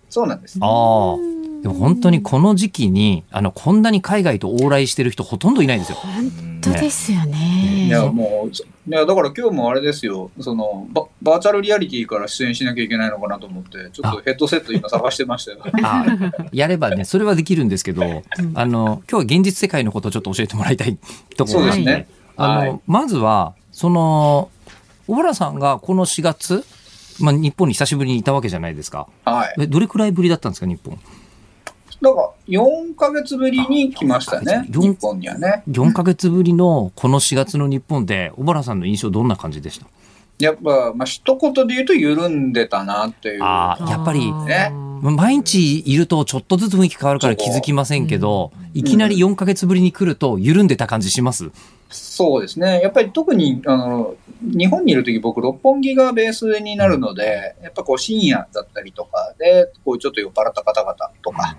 [0.08, 0.58] そうなんです。
[0.60, 1.38] ああ。
[1.62, 5.96] でも本当にこの時期に、あの、こんなに海外と往来してる人ほとんどいないんですよ。
[5.96, 7.86] 本当ですよね。
[7.86, 15.58] いや、もう、そいや、だから今日もあれですよ、そのバ、バーチャルリアリティから出演しなきゃいけないのかなと思って、ちょっとヘッドセット今探してましたよ。
[15.82, 16.06] あ
[16.52, 18.22] やればね、それはできるんですけど、
[18.54, 20.96] あの、今日は現実世界のことをちょっと教えてもらいたい
[21.36, 22.08] ところですね。
[22.36, 24.48] あの、はいまずは、その、
[25.06, 26.64] 小原さんがこの4月、
[27.20, 29.08] まあ、日本に久しぶりにいたわけじゃないですか。
[29.24, 29.54] はい。
[29.60, 30.98] えどれくらいぶりだったんですか、日本？
[32.00, 35.64] だから、4ヶ月ぶりに来ましたね、四日本にはね。
[35.68, 39.86] 4ヶ月ぶりのこの4月の日本で、小原さんの印象どんな感じでした？
[40.38, 43.42] やっぱ、まあ、一言で言うと緩んでたなっていう。
[43.42, 51.50] ああ、やっぱり、ね毎日いるとちょっとずつ雰囲気変わるから気づきませんけど、いきなり4ヶ月ぶりに来ると緩んでた感じします？
[51.90, 52.80] そうですね。
[52.82, 61.56] やっぱり特に、あの、日本にいるとき僕、六本木がベースになるので、やっぱこう深夜だったりとかで、こうちょっと酔っ払った方々とか、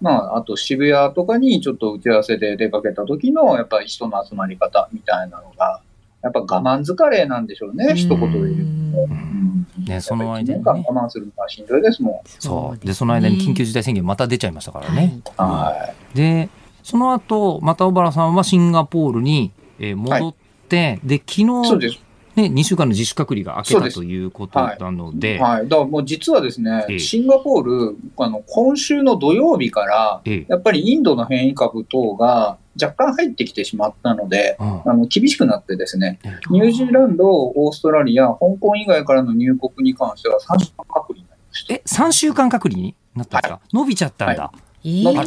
[0.00, 5.82] まあ、あと渋谷とかにちょっと打ち合わせで出かけた時の、やっぱり人の集まり方みたいなのが、
[6.22, 8.54] やっぱ我慢疲れなんでしょうね、一言で言う
[8.92, 9.14] と。
[9.14, 9.40] うん
[9.86, 12.86] ねその間にね我慢するのはしんどいですもそう。
[12.86, 15.20] で、その間に緊急事態宣言また出ちゃいましたからね。
[15.42, 15.44] ん。
[15.44, 16.16] はい。
[16.16, 16.48] で、
[16.82, 20.34] その後、また小原さんはシンガポールに、えー戻っ
[20.68, 22.10] て、で、昨日、そうです。
[22.36, 25.68] ね、2週間の自主隔離が明けたということなので、はい。
[25.68, 30.46] だからもう実はですねええ、シンガポール、あの、今週の土曜日から、ええ。
[30.48, 41.74] やっぱりインドの変異株等が若干入ってきてしまったので、うんあの、厳しくなってですね、えニュージーランド、オーストラリア、香港以外からの入国に関しては3週間隔離になりました。
[41.74, 44.52] え、3週間隔離になったんですか、伸びちゃったんだ。
[44.84, 45.14] えーなん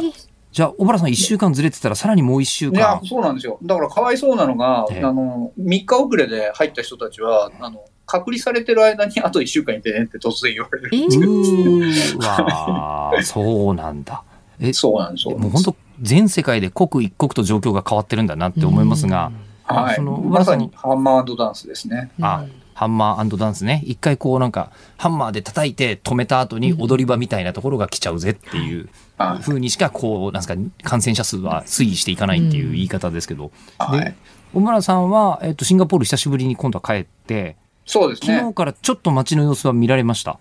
[0.54, 3.08] じゃあ、小原さん1週間ずれてたらさらにもう1週いや間、。
[3.08, 3.58] そうなんですよ。
[3.64, 10.90] だからかわいそうなのが、ええあの、3日遅れで入った人たちは、あの、隔離されてる間にあと1週間いてねって突然言われる。
[10.92, 14.22] えうーわー そうなんだ。
[14.60, 15.36] え、そうなんですよ。
[15.36, 19.32] もう本当全世界で刻一刻と状況が変わってるんだなって思いますが、
[19.64, 19.96] はい。
[19.96, 22.12] そのまさにハンマーダンスですね。
[22.20, 23.82] あ、ハンマーダンスね。
[23.86, 29.42] 一回こうなんか、ハンマーで叩いて止めた後に踊り場みたいなところが来ちゃうぜっていうはい。
[29.42, 33.52] 風にしかこう、なんですか、感染者数は推移していかないっていう言い方ですけど。
[33.78, 34.14] ではい。
[34.52, 37.56] 小村さんは、えっと、シンガポール久しぶりに今度は帰って、
[37.86, 38.36] そうですね。
[38.36, 40.38] 昨日からちょっと街の様子は見られました。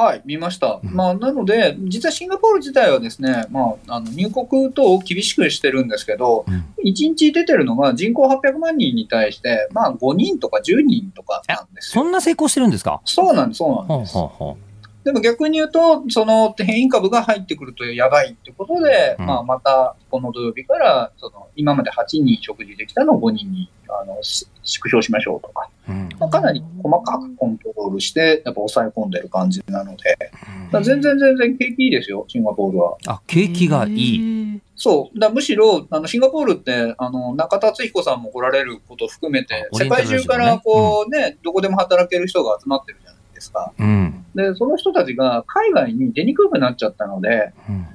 [0.00, 0.80] はい、見ました。
[0.82, 12.04] うんまあ、なので、実はシンガポール自体はですね、まあ、あの入国等を厳しくしてるんですけど、うん1日出てるのが人口800万人に対して、まあ、5人とか10人とかなんですよ。
[12.04, 13.00] そんな成功してるんですか？
[13.04, 14.12] そうなんです、そうなんほうです。
[14.14, 14.56] ほうほ
[15.02, 25.92] でも逆に言うと、その変異株が入ってくるとやばいってことで、うんまあ、またこの土曜日から、その今まで8人食事できたのを5人にあのし縮小しましょうとか、う。
[25.92, 32.96] うんまあ、かなり細かくコントロールして、やっぱ抑え込んでる感じなので、だから全然全然景気いいですよ、シンガポールは。
[33.06, 34.54] あ景気がいい。
[34.56, 34.60] い。
[34.74, 35.18] そう。
[35.18, 43.72] だむしろ、あの、シンガポールって、あの、中田敦彦さんも来られること含めて、世界中からこうね、どこでも働ける人が集まってるじゃないですか。
[43.78, 47.86] うんで、その人たちが海外に出にくくなっちゃったので、うん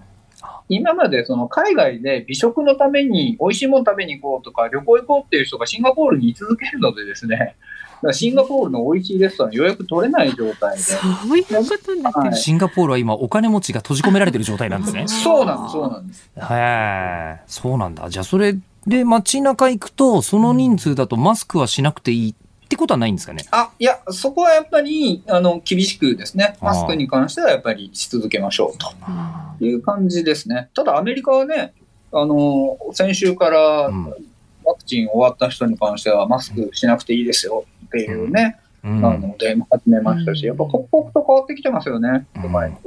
[0.70, 7.56] 今までその海外で美食のために、美味しいもの食べに行こうとか、旅行行こうっていう人がシンガポールに居続けるのでですね、
[8.12, 10.82] シンガポールの美味しいレストラン予約取れない状態で。
[10.82, 10.98] そ
[11.30, 12.26] ういうことになってる。
[12.26, 15.06] はいシンガポールは今お金持ちが閉じ込められてる状態なんですね。
[15.10, 16.32] そうなんです、そうなんです。
[16.36, 18.10] へえ、そうなんだ。
[18.10, 18.56] じゃあそれ
[18.88, 22.36] で街中行くと、その人数だとマスクはしなくていいっ
[22.72, 23.46] てことはないんですかね？
[23.52, 28.92] あ、いや、そこはやっぱり、あの、厳しくですね、マスクに関してはやっぱりし続けましょうと。
[29.64, 30.70] いう感じですね。
[30.74, 31.74] ただアメリカはね、
[32.12, 34.14] あの、先週からうん。
[34.64, 37.66] ワクチン終わった人に関してはマスクしなくていいですよ。
[37.88, 39.04] っていうね、うん。
[39.04, 42.78] あの、で、始めましたし、やっぱ刻々と変わってきてますよね、うん。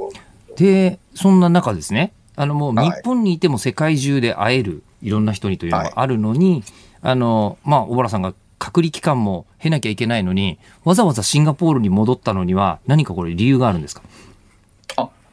[0.55, 2.91] で、そんな中ですね、あのもうはい。
[2.91, 6.63] 日本にいても世界中で会えるいろんな人にというのがあるのに、
[7.01, 14.01] あの、まあ、小原さんが隔離期間も経なきゃいけないのに、わざわざシンガポールに戻ったのには何かこれ理由があるんですか？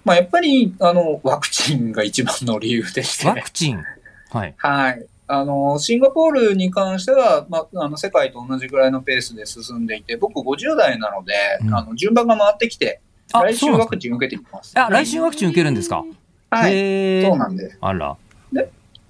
[0.05, 3.85] まあ、やっぱり、あの、ワクチンが一番の理由でして、ワクチン？
[4.31, 4.55] はい。
[4.57, 5.07] はい。
[5.29, 13.01] あの、シンガポールに関しては、まあ、あの、世界と同じぐらいのペースで進んでいて、僕50代なので、うんあの、順番が回ってきて、
[13.33, 14.77] あ来週ワクチン受けてきます。
[14.77, 16.05] あ、来週ワクチン受けるんですか？
[16.51, 17.23] はい。
[17.23, 17.79] そうなんです。
[17.81, 18.16] あら。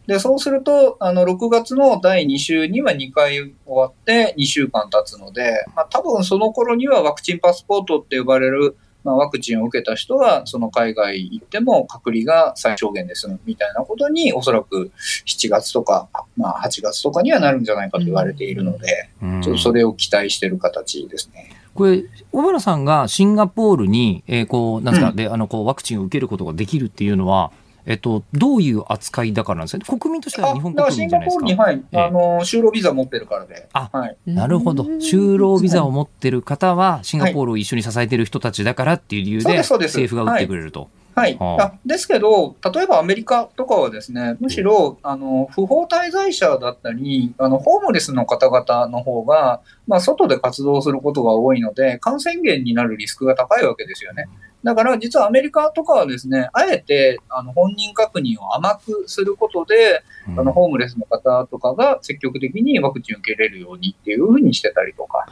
[0.07, 14.91] で、そうすると、あの、6月の第2週には2回終わって2週間経つので、まあ、多分その頃にはワクチンパスポートって呼ばれる、まあ、ワクチンを受けた人は、その海外行っても隔離が最小限で済むみたいなことに、おそらく
[15.27, 19.43] 7月とか、まあ、8月とかにはなるんじゃないかと言われているので、うん。
[19.43, 21.51] ちょっとそれを期待している形ですね。
[21.75, 25.17] これ、小原さんがシンガポールに、えーこう、なんですか、うん。
[25.17, 27.51] で、あの、こう、ワクチンを受けることができるっていうのは、
[27.85, 31.62] えっと、どういう扱いだからなんですかね国民としてはあ、日本だからシン国民じゃないガポールに、ですか。
[31.62, 33.68] はい、ええあの、就労ビザ持ってるからで。
[33.72, 34.16] あはい。
[34.26, 34.85] なるほど。
[34.85, 40.89] 就労ビザを持ってる方は、シンガポールを一緒に支えてる人たちだからっていう理由で、政府が打ってくれると。
[41.14, 41.37] はい。
[41.39, 54.26] はああですけど、例えばアメリカとかはですね、むしろ、あの、不法滞在者だったり、あの、ホームレスの方々の方が、まあ、外で活動することが多いので、感染源になるリスクが高いわけですよね。
[54.65, 60.41] だから、実はアメリカとかはですね、あえて、あの、本人確認を甘くすることで、うん。
[60.41, 65.27] あの、ホームレスの方とかが積極的にワクチンを受けれるようにっていうふうにしてたりとか、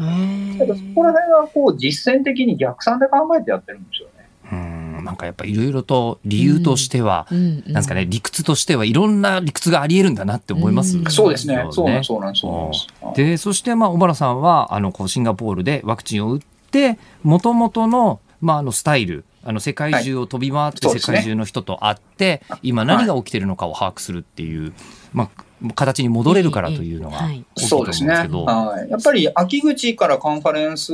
[0.59, 4.20] だからそこら辺はこう、実践的に逆算で考えてやってるんですよね。
[4.53, 11.11] うん、なんかやっぱいろいろと理由としては、うんなんですかね、理屈としてはいろんな理屈があり得るんだなって思います、うん。
[11.11, 11.64] そうですね。
[11.70, 13.14] そうなんねです、そうなんです、そうなん。
[13.14, 13.31] です。
[13.31, 24.72] でそしてまあ小原さんはあのこうシンガポールでワクチンを打ってもともとの,、まああのスタイルあの世界中を飛び回って世界中の人と会って、今何が起きてるのかを把握するっていう、
[25.12, 27.45] まあ、形に戻れるからというのがはい。
[27.57, 28.45] 大きいと思うんですけど。
[28.45, 28.91] はい。
[28.91, 30.93] やっぱり秋口からカンファレンス、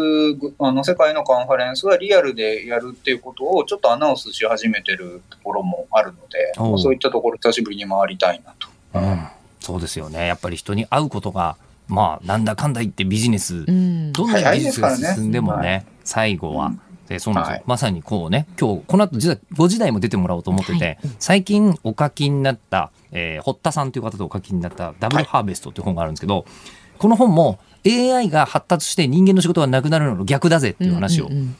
[0.58, 8.68] あの世界のカンファレンスはリアルでやるっていうことをちょっとアナウンスし始めてるところもあるので、そういったところ久しぶりに回りたいなと。
[8.94, 9.26] うん、
[9.60, 10.26] そうですよね。
[10.26, 11.56] やっぱり人に会うことが
[11.88, 14.12] まあなんだかんだ言ってビジネス、うん。
[14.12, 15.14] どんな技術が早いですからね。
[15.16, 15.86] 進んでもね、はい。
[16.04, 16.72] 最後は、
[17.08, 17.62] でそうなんですよ、はい。
[17.66, 20.98] まさにこうね今日この後実は5時台も出てもらおうと思ってて、はい。
[21.18, 26.44] 最近お書きになった、えー堀田さんという方とお書きになった「ダブルハーベスト」っていう本があるんですけど、
[26.98, 31.56] この本も AI が発達して人間の仕事がなくなるのの逆だぜっていう話を、うんうん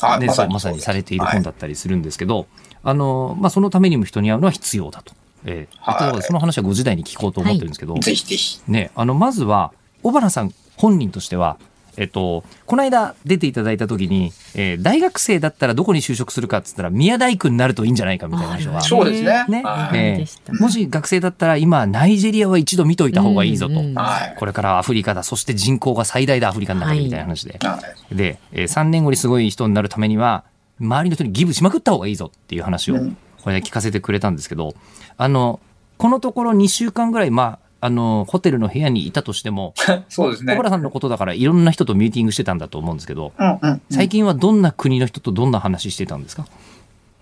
[0.00, 0.80] はいねそうまさに。
[0.80, 2.46] されている本だったりするんですけど、
[2.82, 5.14] あのまあ、そのためにも人に会うのは必要だと。
[5.44, 6.22] えーはい。
[6.22, 8.60] その話は5時台に聞こうと思ってるんですけど、ぜひぜひ。
[8.66, 9.72] ね、あのまずは
[10.02, 11.58] 小原さん本人としては、
[11.96, 18.76] えっと、この間出ていただいた時に、えー大学生だったらどこに就職するかっつったら宮大工になるといいんじゃないかみたいな話が。
[18.78, 19.44] あるそうですね。
[19.48, 19.62] ね。
[19.62, 19.98] はい。
[19.98, 23.86] えーもし学生だったら今ナイジェリアは一度見といた方がいいぞと、うん。
[23.86, 23.94] うん。
[23.94, 24.34] はい。
[24.38, 25.22] これからアフリカだ。
[25.22, 27.80] そして人口が最大だアフリカの中でみたいな話で、は
[28.10, 28.14] い。
[28.14, 30.44] で、えー3年後にすごい人になるためには
[30.80, 33.16] 周りの人にギブしまくった方がいいぞっていう話をうん。
[33.42, 34.74] これで聞かせてくれたんですけど
[35.18, 35.60] あの
[35.98, 39.74] このところ2週間ぐらいまああのホテルの部屋にいたとしても
[40.08, 40.54] そうですね。
[40.54, 40.56] 小。
[40.56, 43.82] 原さんのことだからいろんな人とミーティングしてたんだと思うんですけどうんうんうん。
[43.90, 46.46] 最近はどんな国の人とどんな話してたんですか？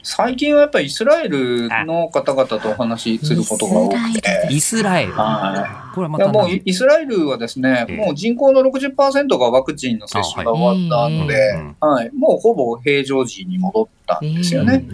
[0.05, 4.49] 最近はやっぱりイスラエルの方々とお話しすることが多くて。
[4.51, 5.13] イスラエル。
[5.13, 5.95] はい。
[5.95, 7.97] これはまいやもうイスラエルはですね、ええ。
[7.97, 11.35] もう人口の60%がワクチンの接種が終わったので、
[11.81, 12.05] はい。
[12.05, 14.85] はい、もうほぼ平常時に戻ったったんですよね。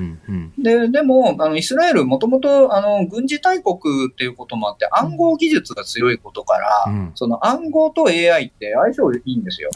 [0.59, 3.77] で、でも、あの、イスラエル、もともと、あの、軍事大国
[4.11, 9.71] っていうこともあって、暗号技術が強いことから、うんその暗号と AI って相性いいんですよ。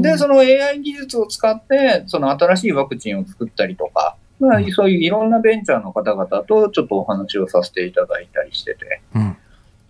[0.00, 9.00] で、その AI 技術を使って、その新しいワクチンを作ったりとか、まあ、そういういろんなベンチャーの方々とちょっとお話をさせていただいたりしてて。
[9.14, 9.36] うん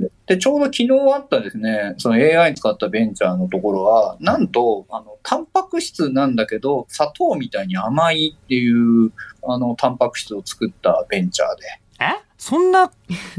[0.01, 9.13] でで、ちょうど昨日あったですね、その AI 使ったベンチャーのところは、なんと、あの、タンパク質なんだけど、砂糖みたいに甘いっていう、
[9.47, 12.05] あの、タンパク質を作ったベンチャーで。
[12.05, 12.23] え？
[12.37, 12.91] そんな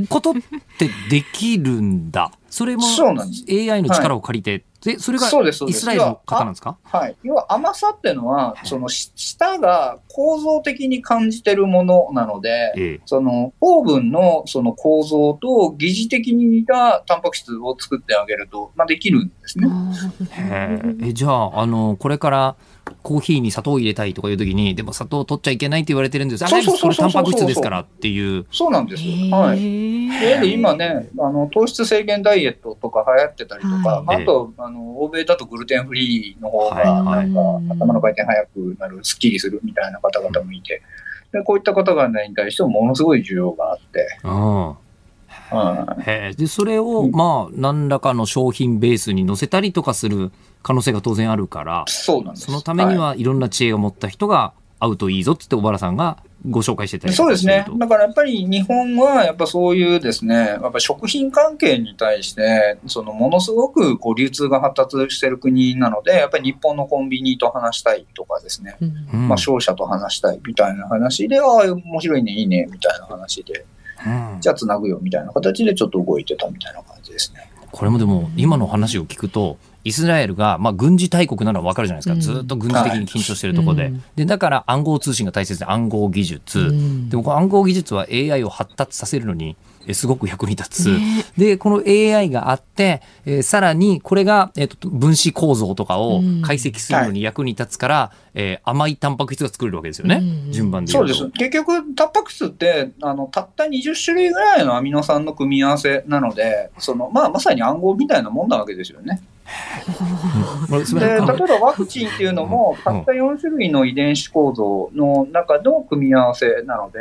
[0.10, 0.34] ことっ
[0.80, 2.32] てできるんだ。
[2.49, 2.84] それも
[3.47, 6.78] AI の力を借りて、でそれがイスラエルの方なんですか？
[6.84, 7.16] はい。
[7.24, 13.02] 要は甘さっていうのは、そのし舌が構造的に感じてるものなので、ええ。
[13.06, 19.68] その糖分のその構造と疑似的に似たタンパク質を作ってあげると、まあ、できるんですね。
[21.02, 22.56] えじゃあ、あの、これから
[23.04, 26.46] コーヒーに砂糖を入れたいとかいうときに、でも砂糖取っちゃいけないって言われてるんです。
[26.46, 28.46] あ、そうそうそうそうこれタンパク質ですからっていう。
[28.52, 29.04] そうなんです。
[29.04, 29.60] はい。
[30.20, 40.82] でで今ねあの、糖質制限ダイエットとか流行ってたりとか、はいまああとあの、欧米だとグルテンフリーの方はいが、はいなんか頭の回転速くなる、すっきりするみたいな方々もいて、
[41.32, 44.76] でこういった方々に対してもものすごい需要があって、うん。
[45.50, 46.02] はい。
[46.02, 50.32] へえで、それを、まあ、何らかの商品ベースに乗せたりとかする
[50.64, 53.24] 可能性が当然あるから、そのためにはい。
[53.24, 56.18] ろんな知恵を持った人が会うといいぞっつって小原さんが
[56.50, 57.66] ご紹介してたそうですね。
[57.78, 69.28] だからやっぱり日本はやっぱそういうですね、やっぱ食品関係に対して、そのものすごくこう流通が発達している国なので、やっぱり日本のコンビニと話したいとかですね、うん。
[69.28, 73.66] まあ商社と話したいみたいな話で、ああ、面白いね、いいね、みたいな話で、
[74.06, 74.38] うん。
[74.39, 77.50] じゃあつなぐよみたいな形でちょっと動いてたみたいな感じですね。
[77.72, 82.22] これもでも今の話を聞くとイスラエルがまあ軍事大国なのは分かるじゃないですか、うん。
[82.22, 84.02] ずっと軍事的に緊張してるところで,、はい。
[84.16, 87.10] でだから暗号通信が大切で暗号技術、うん。
[87.10, 91.26] でもこの暗号技術は AI を発達させるのにえすごく役に立つ、ね。
[91.38, 96.42] でこの AI があって、えーさらにこれが、えーと分子構造とかをうん。
[96.42, 100.52] 解析するのに役に立つから、えー甘いタンパク質が作れるわけですよね、うん。
[100.52, 101.14] 順番で言と。
[101.14, 101.40] そううです。
[101.40, 109.22] 結局、タンパク質って、あの、たった20種類ぐらいのアミノ酸の組み合わせなので、その、まあ、まさに暗号みたいなもんなわけですよね。
[110.68, 117.00] で、例えばワクチンっていうのも、うんたった4種類の遺伝子構造の中の組み合わせなので、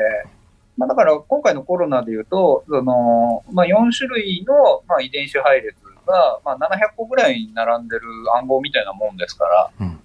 [0.76, 5.74] まあ、だから今回のコロナでいうと、そのまあ、4種類の、まあ、遺伝子配列
[6.06, 8.02] が、まあ、700個ぐらい並んでる
[8.36, 9.98] 暗号みたいなもんですから、うん。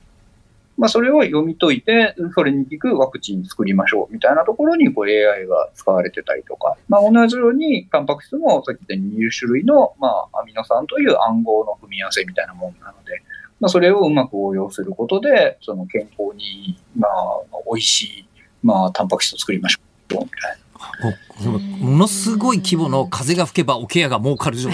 [0.78, 13.22] まあ、それを読み解いて、それに効くワクチン作りましょうみたいなところにこう AI が使われてたりとか、まあ、同じようにタンパク質もさっき言ったように20種類の、まあ、アミノ酸という暗号の組み合わせみたいなもんなので、
[13.60, 17.12] まあ、それをうまく応用することで、その健康に、まあ、
[17.72, 18.26] 美味しい、
[18.64, 20.62] まあ、タンパク質を作りましょうみたいな。
[21.02, 21.14] こ
[21.46, 24.70] うものすごい規模の風が吹けば桶屋が儲かる状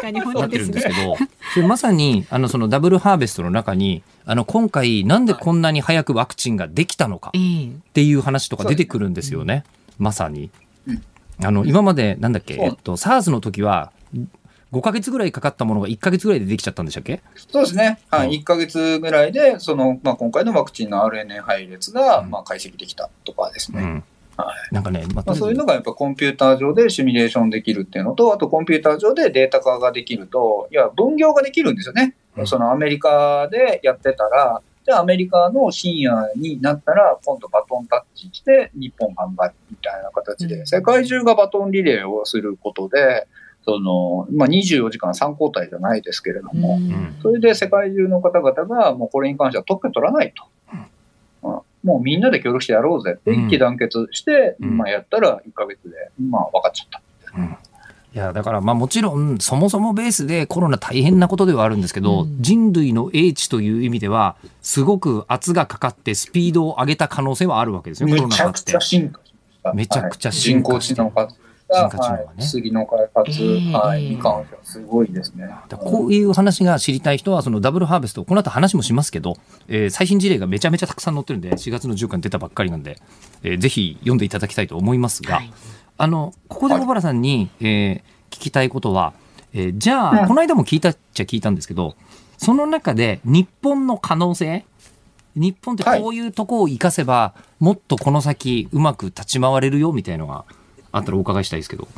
[0.00, 0.92] 態 になってるんですけ。
[0.94, 1.16] ど、
[1.54, 9.64] それまさにあのそのダブルハーベストの中にあの今回なんでこんなに早くワクチンができたのかええっていう話とか出てくるんですよね。
[9.98, 10.50] まさに
[10.86, 11.02] うん。
[11.44, 13.92] あの今までなんだっけ、えっと SARS の時は
[14.72, 17.22] 5ヶ月ぐらいかかったものが1ヶ月ぐらいでできちゃったんでしたっけ？
[17.50, 17.98] そうですね。
[18.10, 18.40] はうんい。
[18.40, 23.80] 1ヶ月ぐらいで、その、まあ、今回のワクチンの RNA 配列が、うんまあ、解析できたとかですね。
[23.80, 24.04] うん。
[24.42, 32.16] はなんかね、まあまあ、そういうのががやっぱコンピューター上でシミュレーションできるっていうのと、あとコンピューター上でデータ化ができると、いや、分業ができるんですよね。
[32.36, 32.46] うん。
[32.46, 40.66] そのアメリカでやってたら、じゃあアメリカの深夜になったら、今度バトンタッチして日本頑張るみたいな形で、うん。
[40.66, 43.28] 世界中がバトンリレーをすることで、
[43.64, 47.16] その、まあ、24時間3交代じゃないですけれども、ん。
[47.20, 50.44] それで世界中の方々が、もうこれに関しては特許取らないと。
[51.84, 53.16] うんもうみんなで協力してやろうぜ。
[53.18, 54.78] って一致団結して、うん。
[54.78, 57.02] まあやったら1ヶ月で、まあ分かっちゃった。
[57.36, 57.56] うん。
[58.14, 62.42] いやだからまあもちろんそもそもベースでコロナ大変なことではあるんですけど、うん。
[62.42, 69.72] 人類の英知という意味ではすごく圧がかかってスピードを上げた可能性はあるわけですよめちゃくちゃ進化しました。
[69.74, 70.94] めちゃくちゃはい進化して。
[70.94, 71.98] 人工知能開発が、人工知能がね。
[71.98, 72.40] はい。
[72.40, 73.72] 薬の開発、ええ。
[73.72, 75.48] はい、ええに関してはすごいですね。
[75.70, 79.36] こういう話が知りたい人は、そのダブルハーベスト、この後話もしますけど、
[79.68, 82.98] えー最新事例がめちゃめちゃたくさん載ってるんで、4月の10日に出たばっかりなんで、
[83.42, 85.52] えーぜひ読んでいただきたいと思いますが、はい。
[85.98, 88.00] あの、ここで小原さんに、えー
[88.30, 89.14] 聞きたいことは、
[89.54, 90.28] えーじゃあ、うん。
[90.28, 91.96] この間も聞いたっちゃ聞いたんですけど、
[92.36, 94.64] その中で日本の可能性、
[95.34, 100.44] 日本ってこういうとこを活かせば、もっとこの先うまく立ち回れるよみたいのが
[100.98, 101.88] あったらお伺いしたいですけど。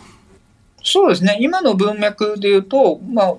[0.82, 1.38] そうですね。
[1.40, 3.34] 今の文脈で言うと、まあ、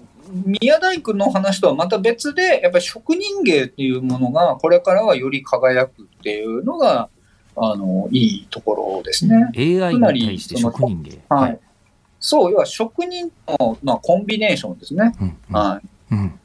[0.62, 7.10] 宮大工の話とはまた別で、やっぱり職人芸っていうものが、これからはより輝くっていうのが、
[7.56, 9.52] あの、いいところですね。
[9.56, 11.20] AI に対して職人芸。
[11.30, 11.60] はい。
[12.20, 15.14] そう、要は職人の、まあ、コンビネーションですね。
[15.20, 16.16] うんうんはい。
[16.16, 16.38] うん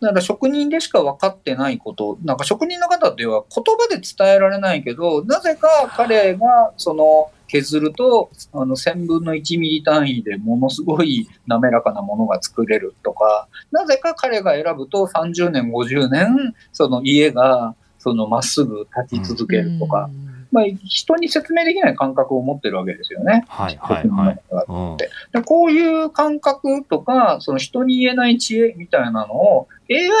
[0.00, 20.08] だから職人でしか分かってないこと、なんか職人の方っていうのは言葉で伝えられないけど、なぜか彼がその削ると、あの1000分の1ミリ単位でものすごい滑らかなものが作れるとか、なぜか彼が選ぶと30年、50年、その家がそのまっすぐ立ち続けるとか、
[20.52, 23.44] まあ人に説明できない感覚を持ってるわけですよね。
[23.48, 24.40] はいはいはい。
[24.68, 29.68] うんでこういう感覚とか、その人に言えない知恵みたいなのを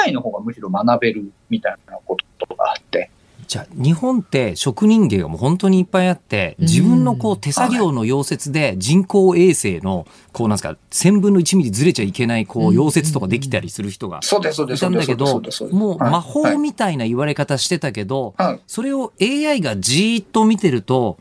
[0.04, 3.10] AI の方がむしろ学べるみたいなことがあって。
[3.50, 15.42] じゃあ日本って職人芸がもう本当にいっぱいあって自分のこう手作業の溶接で人工衛星のこうなんですか1000分の1ミリずれちゃいけないこう溶接とかできたりする人がそうです、そうです、いたんだけど
[15.72, 18.60] もうはい魔法みたいな言われ方してたけどはい。
[18.68, 21.18] それを AI がじーっと見てると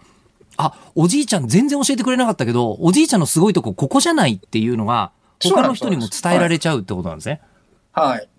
[0.56, 5.12] あおじいちゃん全然教えてくれなかったけどおじいちゃんのすごいとこここじゃないっていうのが
[5.42, 7.42] 他の人にも伝えられちゃうってことなんですね。
[7.92, 8.30] はい。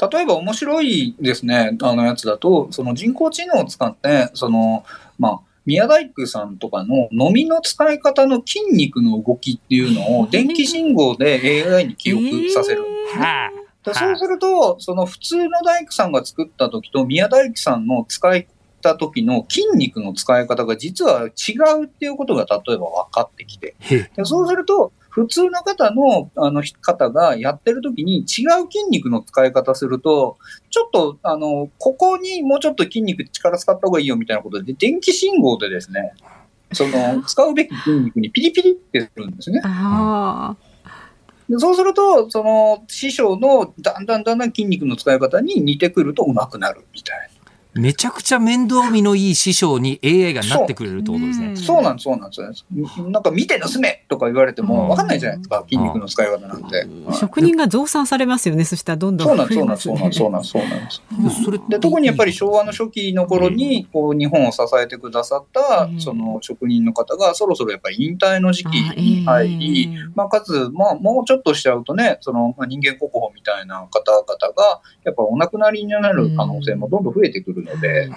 [0.00, 4.84] 例えば面白いですね、あのやつだと、その人工知能を使って、その、
[5.18, 12.82] まあ、宮大工さんとかの飲みの使い方の筋肉の動きっていうのを電気信号で AI に記憶させる。
[12.82, 13.24] んですね。
[13.24, 13.50] は
[13.84, 18.46] でそうすると、その普通の大工さんが作った時と宮大工さんの使い
[18.80, 28.24] た時の筋肉の使い方が実は違うっていうことが例えば分かってきて、へでそうすると、普通の方のあの方がやってる時に違う
[28.68, 30.38] 筋肉の使い方すると、
[30.70, 36.14] ちょっと、あの、ここにもうちょっと筋肉力使った方がいいよみたいなことで、電気信号でですね、
[36.74, 39.60] その、使うべき筋肉にピリピリってするんですね。
[39.64, 40.56] あ
[41.48, 47.30] でそうすると、その師匠のだんだんだんだん筋肉の使い方に似てくると上手くなるみたい
[47.74, 51.54] めちゃくちゃ面倒見のいい師匠に AI がなってくれるってことですねうん。
[51.54, 51.60] な。
[51.60, 53.02] そうなんです、そうなんです。
[53.10, 56.86] なんか見て盗めとか言われても分かんないじゃないですか、筋肉の使い方なんて。
[57.08, 58.64] あ、職人が増産されますよね。
[58.64, 60.90] そしたらどんどんそうなんそうなんそうなんです、 そうなんです、そうなんで
[61.30, 61.44] す。
[61.44, 78.10] それで特にやっぱり昭和の初期の頃にこう日本を支えてくださったうんその職人の方がそろそろやっぱり引退の時期にあええ入り、まあ、かつ、まあ、もうちょっとしちゃうとねその、まあ、人間国宝みたいな方々がやっぱお亡くなりになる可能性もどんどん増えてくるので、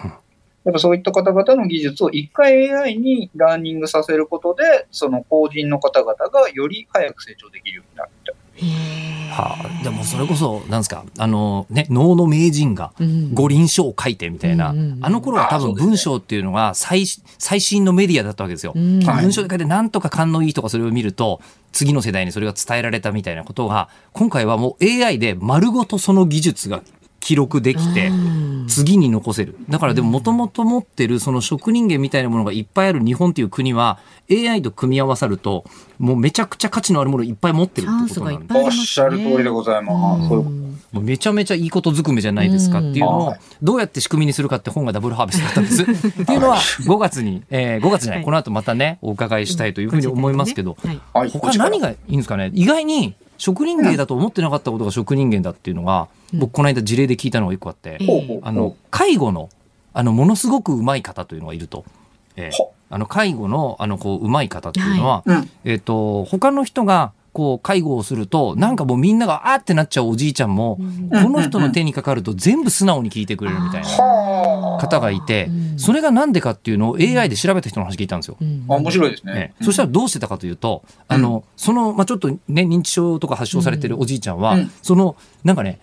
[0.67, 8.97] やっぱそういった方々の技術を一回 AI にラーニングさせることでその後人の方々がより早く成長できるようになるみたいな。
[9.37, 13.33] はあ、でもそれこそ、なんですか、あのね、能の名人がうん。
[13.33, 15.05] 五輪書を書いてみたいな、うんうんうん。
[15.05, 17.05] あの頃は多分文章っていうのが最
[17.37, 18.73] 最新のメディアだったわけですよ。
[18.75, 19.03] うん。
[19.03, 21.39] はい文章で書いてなんとか勘のいい人がそれを見ると、
[21.71, 26.81] 次の世代にそれが伝えられたみたいなことが、今回はもう AI で丸ごとその技術が
[27.20, 28.47] 記録できて、うん。
[28.68, 29.55] 次に残せる。
[29.70, 33.97] だからでももともと持ってるその職人芸みたいなものがいっぱいある日本っていう国は
[34.30, 35.63] AI と組み合わさると
[35.97, 40.99] もうめちゃくちゃ価値のあるものをいっぱい持ってるってことなんでおっしゃる通りでございます。
[40.99, 43.36] めちゃめちゃいいことずくめじゃないですかっていうのをうん。
[43.61, 45.84] どうやって仕組みにするかって本がダブルハーベストだったんです。
[46.24, 48.26] っていうのは5月に、えー、5月じゃない、はい。
[48.26, 50.99] この後またねお伺いしたいというふうに思いますけど、はい。
[51.13, 51.30] はい。
[51.30, 52.51] 他何がいいんですかね？
[52.53, 57.99] 意外に職人芸だと思ってなかったことが職人芸だっていうのが、僕この間事例で聞いたのが一個あって、
[58.41, 59.49] あの介護の
[59.93, 61.85] あのものすごく上手い方というのがいると。
[62.35, 65.49] えーほあの介護のあのこう上手い方っていうのは、うん。
[65.65, 70.79] えっ、と他の人がこう介護をするとなんかもうみんながあーってなっちゃうおじいちゃんも、
[71.11, 75.79] この人の手にかかると全部素直に聞いてくれるみたいなは方がいてうん。
[75.79, 78.38] それがなんでかっていうのを AI で調べた人の話聞いたんですよ。
[78.67, 79.33] 面白いですね。
[79.33, 79.53] ね。
[79.61, 84.71] そしたらどうしてたかというと、あの、その、まあ、ちょっとね、認知症とか発症されてるおじいちゃんは、うん。
[84.81, 85.79] その、なんかね、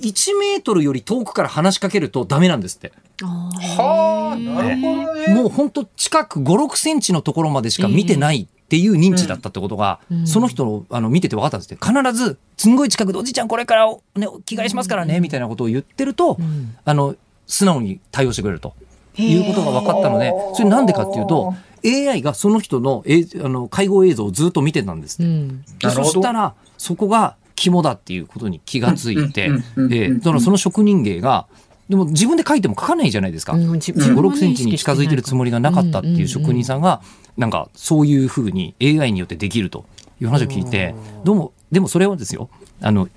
[0.00, 2.92] 1メートルより遠くから話しかけるとダメなんですって。
[3.22, 5.34] はあ、なるほどね。
[5.34, 10.26] もう本当近く5、6センチのところまでしか見てないっていう認知だったってことが、うん。
[10.26, 11.82] その人のあの見てて分かったんですって。
[11.82, 16.76] 必ず、すんごい近くでおじいちゃんこれから、ね、着替えしますからね、みたいなことを言ってると、うん。
[16.84, 17.16] あの、
[17.46, 18.74] 素直に対応してくれると。
[19.16, 21.54] いうことが分かったので、それなんでかっていうと、
[21.84, 25.30] AI がその人のえあの介護映像をずっと見てたんですって。
[25.30, 25.62] うん。
[25.62, 31.46] でそしたら、そこが肝だっていうことに気がついてうんうんうんうん、で、だからその職人芸が、
[31.88, 33.54] でも自分で書いても書かないじゃないですか。
[33.54, 33.72] うん。
[33.72, 37.00] 自5、分はね6センチに近づいてるつもりがなかったっていう職人さんが、
[37.38, 39.86] なんかそういうふうに AI によってできると
[40.20, 42.50] いう話を聞いて、どうも、でもそれはですよ、
[42.82, 43.08] あの、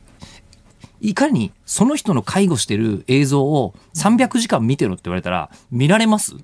[1.01, 6.35] いかにその人の介護してる映像を300時間見てろって言われたら見られます、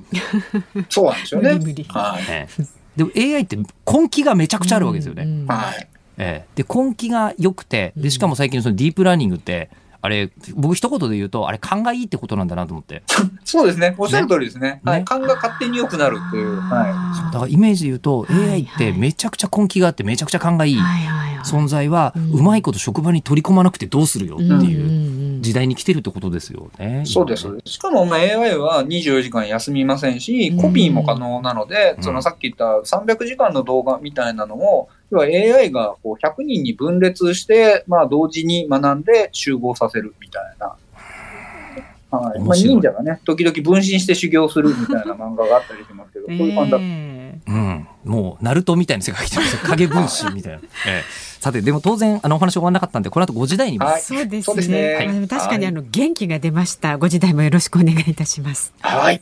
[0.89, 1.83] そうなんですよね無理無理。
[1.87, 2.25] はい。
[2.27, 2.47] ね
[2.97, 5.23] でも AI って根気がめちゃくちゃあるわけですよね。
[5.23, 5.87] うんはい。
[6.17, 9.69] ええ、で根気が良くてでしかも最近そのディープラーニングって
[10.07, 13.03] あれ僕一言で言うとあれ勘がいいってことなんだなと思って
[13.43, 13.93] そうですね。
[13.97, 14.69] おっしゃる通りですね。
[14.69, 15.05] ねはい。
[15.05, 16.61] 勘が勝手に良くなるっていう。
[16.61, 27.03] はだからイメージで言うとはい AI ってめちゃくちゃ根気があってめちゃくちゃ勘がいいはいはいはい存在はうまいこと職場に取り込まなくてどうするよってうんいううん時代に来てるってことですよね。
[27.05, 27.07] い。
[27.07, 27.47] そうです。
[27.65, 40.75] しかも、まあ、AI は24時間休みませんしうん、コピーも可能なので、うんそのさっき言った300時間の動画みたいなのを、要は AI がこう100人に分裂して、まあ、同時に学んで集合させるみたいな。
[42.09, 42.39] はい。
[42.39, 46.85] まあ、忍者がね、時々分身して修行するみたいな漫画があったりしますけど、 そういう感じだった。
[46.85, 50.59] えうん、もうナルトみたいな世界来てますよ影分身みたいな。
[50.87, 54.93] ええさてでも当然あのお話終わらなかったんでこの後5時台にもはいえそうですそうですねね。
[54.95, 56.97] はいあの確かにあの元気が出ました。
[56.97, 58.73] ご時代もよろしくお願いいたします。
[58.81, 59.21] はい。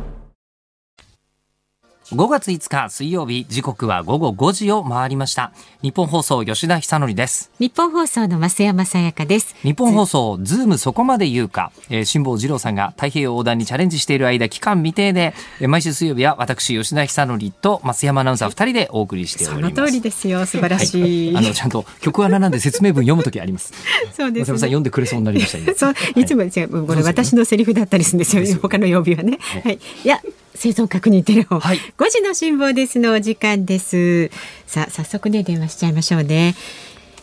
[2.11, 9.55] 5月5日水曜日時刻は午後5時を回りましたニッポン放送吉田尚記ですニッポン放送の増山さやかです。
[9.61, 20.45] ニッポン放送ズームそこまで言うか、えー、辛坊治郎さんが太平洋横断にチャレンジしている間期間未定で、えー毎週水曜日は私吉田尚記と増山アナウンサー2人でお送りしておそりますの通りですよ。
[20.45, 21.37] 素晴らしい。
[21.37, 23.71] あのちゃんと曲穴なんで説明文読むときあります
[24.11, 28.59] そうです、増山さん読んでくれそうになりました今 そういつも違う、これ私のセリフだったりするんですよ。
[28.61, 29.39] 他の曜日はね。
[29.63, 29.79] はい。
[30.03, 30.19] いや。
[30.55, 31.77] 生存確認テレフォン、はい。
[31.77, 32.99] 5時の辛抱です。
[32.99, 34.29] のお時間です
[34.67, 36.55] さあ早速ね電話しちゃいましょうね。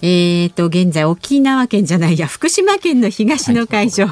[0.00, 4.06] えー、と現在沖縄県じゃないや福島県の東の海上、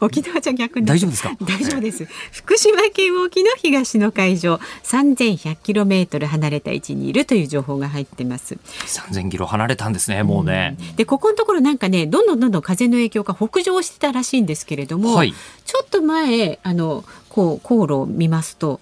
[0.00, 0.86] 沖縄じゃ逆に。
[0.86, 1.36] 大丈夫ですか？
[1.42, 2.06] 大丈夫です。
[2.32, 8.56] 福島県沖の東の海上、3100キロメートル離れた位置にいるという情報が入ってます。
[8.86, 15.34] 3000キロ離れたんですねもうね、で、ここのところなんかね、どんどんどんどん風の影響が北上してたらしいんですけれども、はい。
[15.66, 18.80] ちょっと前、あの、こう、航路を見ますと、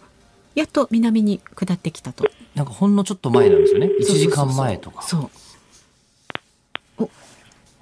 [0.55, 2.25] やっと南に下ってきたと。
[2.57, 5.31] なんかほんのちょっと前なんですよね1そうそうそうそう時間前とかそ
[6.99, 7.03] う。
[7.03, 7.11] も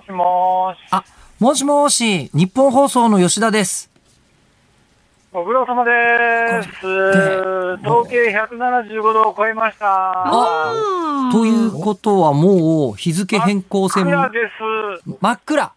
[0.05, 0.79] しもーし。
[0.91, 1.05] あ
[1.41, 3.91] もしもし日本放送の吉田です
[5.33, 6.87] ご苦労様です。
[7.85, 10.25] 統計175度を超えました。
[11.31, 14.39] ということはもう日付変更線真っ暗で
[15.05, 15.17] す。
[15.21, 15.73] 真っ暗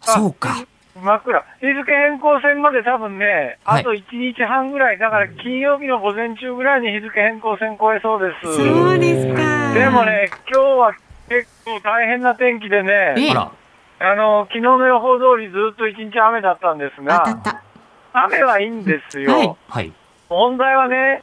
[0.00, 0.66] そうか。
[1.02, 1.44] 真っ暗。
[1.60, 8.56] 日付変更線まで多分ね、はいあと1日半ぐらい、だから金曜日の午前中ぐらいに日付変更線超えそうです。
[8.56, 8.62] そ
[8.94, 9.74] うですか。
[9.74, 10.92] でもね、今日は
[11.28, 13.52] 結構大変な天気でえね、あら
[13.98, 17.24] あの、昨日の予報通りずっと一日雨だったんですが。
[18.12, 19.32] 雨はいいんですよ。
[19.32, 19.92] はいはい
[20.28, 21.22] 問題はね、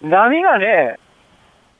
[0.00, 0.98] 波がね、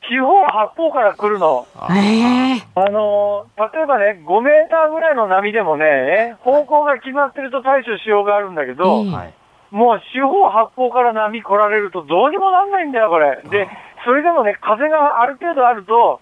[0.07, 1.67] 四方八方から来るの。
[1.91, 9.03] ええあのー例えばね、5メーターぐらいの波でもね、方向が決まってると対処しようがあるんだけど、
[9.71, 13.41] もう四方八方から波来られるとどうにもなんないんだよ、これ。
[13.49, 13.67] で、
[14.05, 16.21] それでもね、風がある程度あると、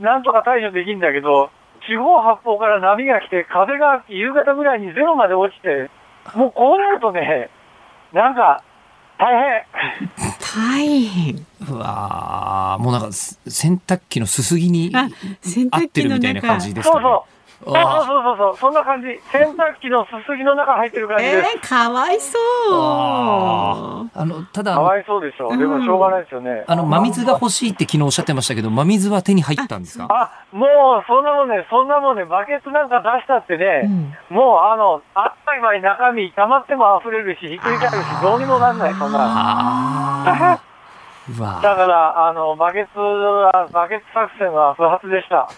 [0.00, 1.50] なんとか対処できるんだけど、
[1.88, 5.90] 四方八方から波が来て、風が夕方ぐらいにゼロまで落ちて、
[6.34, 7.50] もうこうなるとね、
[8.12, 8.62] なんか、
[9.18, 9.64] 大
[10.16, 10.29] 変。
[10.54, 11.46] 大変。
[11.68, 15.08] うわーもうなんかす洗濯機のすすぎに合っ
[15.42, 17.39] 濯機のてるみたいな中感じですかねそうそう。
[17.62, 19.08] そうあそうそうそう、そんな感じ。
[19.30, 21.50] 洗濯機のすすぎの中入ってる感じえです。
[21.56, 22.40] えかわいそう。
[22.72, 25.54] あのただかわいそうでしょ。
[25.56, 26.64] でもしょうがないですよね。
[26.66, 30.06] あの真水が欲しいって昨日おっしゃってましたけど真水は手に入ったんですか？
[30.08, 40.60] あ、もう、そんなもんね、そんなもんね、バケツなんか出したってね、うんもう、あの、あっという間に中身溜まっても溢れるし、ひっくり返るし、どうにもなんない、そんな。
[41.38, 45.48] だわから、あの、バケツは、バケツ作戦は不発でした。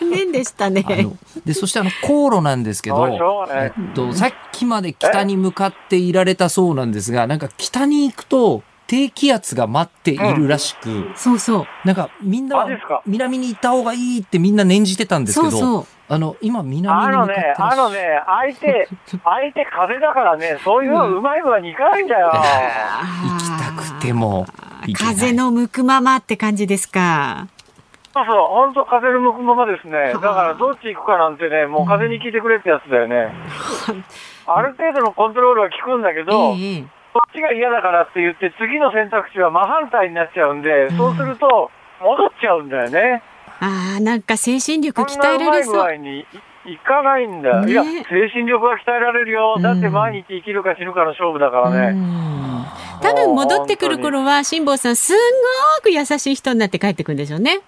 [0.00, 0.84] 残念でしたね。
[1.44, 11.66] でそしてあの航路なんですけど、えっと、さっきまで北に向かっていられたそうなんですがなんか北に行くと低気圧が待っているらしく、そうそう。
[11.84, 12.66] なんかみんな
[13.06, 15.86] 南に行った方がいいってみんな念じてたんですけどそうそう。
[16.06, 18.88] あの今南あのに向かってね、あのね、相手、
[19.24, 22.30] 相手風だからね、そういうのうまい具合にいかないんだよ。
[22.30, 24.46] 行きたくても
[24.92, 27.46] 風の向くままって感じですか。
[28.12, 30.12] そうそう、ほんと風の向くままですね。
[30.12, 33.32] だからどっち行くかなんてね、もう風に聞いてくれってやつだよね。
[34.46, 36.84] ある程度のコントロールは効くんだけど、ええ
[37.14, 43.22] こっちが嫌だからって言って、次の選択肢は真反対になっちゃうんで、そうすると、戻っちゃうんだよね。
[43.64, 45.80] ああ、なんか精神力鍛えられそう。
[45.82, 47.60] 合にいいかないんだよ。
[47.62, 49.56] ねいや、精神力は鍛えられるよ。
[49.60, 51.90] だって毎日生きるか死ぬかの勝負だからうね。
[51.92, 52.66] ん
[53.02, 55.16] 多分戻ってくる頃は辛坊さんすん
[55.78, 57.60] ごく優しい人になって帰ってくるんでしょうね。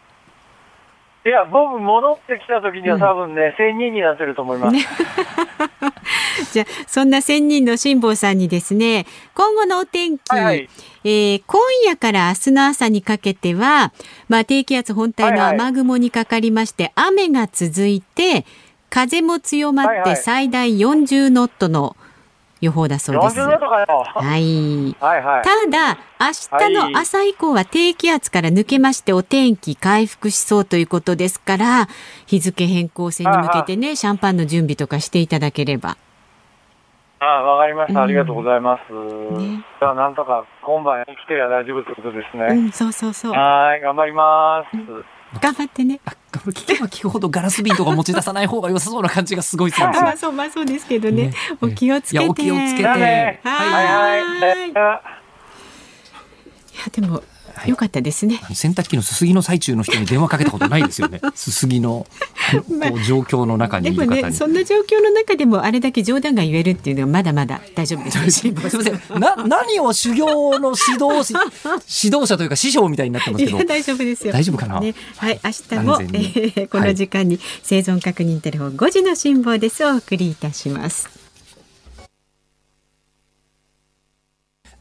[1.27, 4.77] いや、僕、戻ってきた時には多分ね、1000人になってると思います。
[6.53, 10.69] じゃあそんな千人の辛坊さんにですね今後のお天気、はいはい。
[11.05, 13.93] えー今夜から明日の朝にかけては、
[14.29, 15.69] まあ、低気圧本体のはいはい。
[15.69, 18.45] 雨雲にかかりまして、雨が続いて
[18.89, 20.17] 風も強まってはいはい。
[20.17, 21.97] 最大40ノットの
[22.61, 23.41] 予報だそうです。
[23.41, 23.87] 40度とかよ。
[24.15, 25.45] はいはいはい。
[25.45, 31.89] ただ明日の朝以降は低気圧から抜けましてお天気回復しそうということですから
[32.27, 35.97] 日付変更線に向けてねシャンパンの準備とかしていただければ。
[37.19, 38.03] あわかりました。
[38.03, 38.93] ありがとうございます。
[38.93, 42.47] ねじゃあ、なんとか今晩生きてりゃ大丈夫ってことですね。
[42.51, 43.33] うん、そうそうそう。
[43.33, 45.16] はい、頑張ります。
[45.41, 46.01] 頑張ってね。
[46.05, 50.17] あ聞けば聞くほどガラス瓶とか持ち出さない方が良さそうな感じがすごいするんです よまあ。
[50.17, 51.29] そうまあそうですけどね。
[51.29, 52.25] ねお気をつけて。
[52.25, 52.85] いやお気をつけて。
[52.85, 53.43] ははいいはい。
[53.43, 55.03] はいいやいや
[57.57, 58.41] でも良かったですね。
[58.53, 61.21] 洗濯機のすすぎの最中の人に電話かけたことないですよね。
[61.35, 62.07] すすぎの
[62.53, 64.23] こう状況の中にでもいる方に。
[64.25, 69.01] ねそんな状況の中でもあれだけ冗談が言えるっていうのはまだまだ大丈夫ですすみません。
[69.19, 71.35] な、何を修行の指導し、
[72.05, 73.65] 指導者というか師匠みたいになってますけど。
[73.65, 74.33] 大丈夫ですよ。
[74.33, 74.81] 大丈夫かな？
[74.81, 81.16] ね、はい、明日も、えーこの時間に生存確認テレフォン5時の辛抱ですをお送りいたします。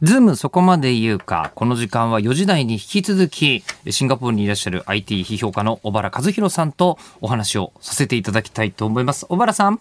[0.02, 1.54] ズームそこまで言うか。
[1.56, 9.26] この時間は4時台に引き続き、シンガポールにいらっしゃる IT 批評家の小原和弘さんとお話をさせていただきたいと思います。
[9.28, 9.80] 小原さん。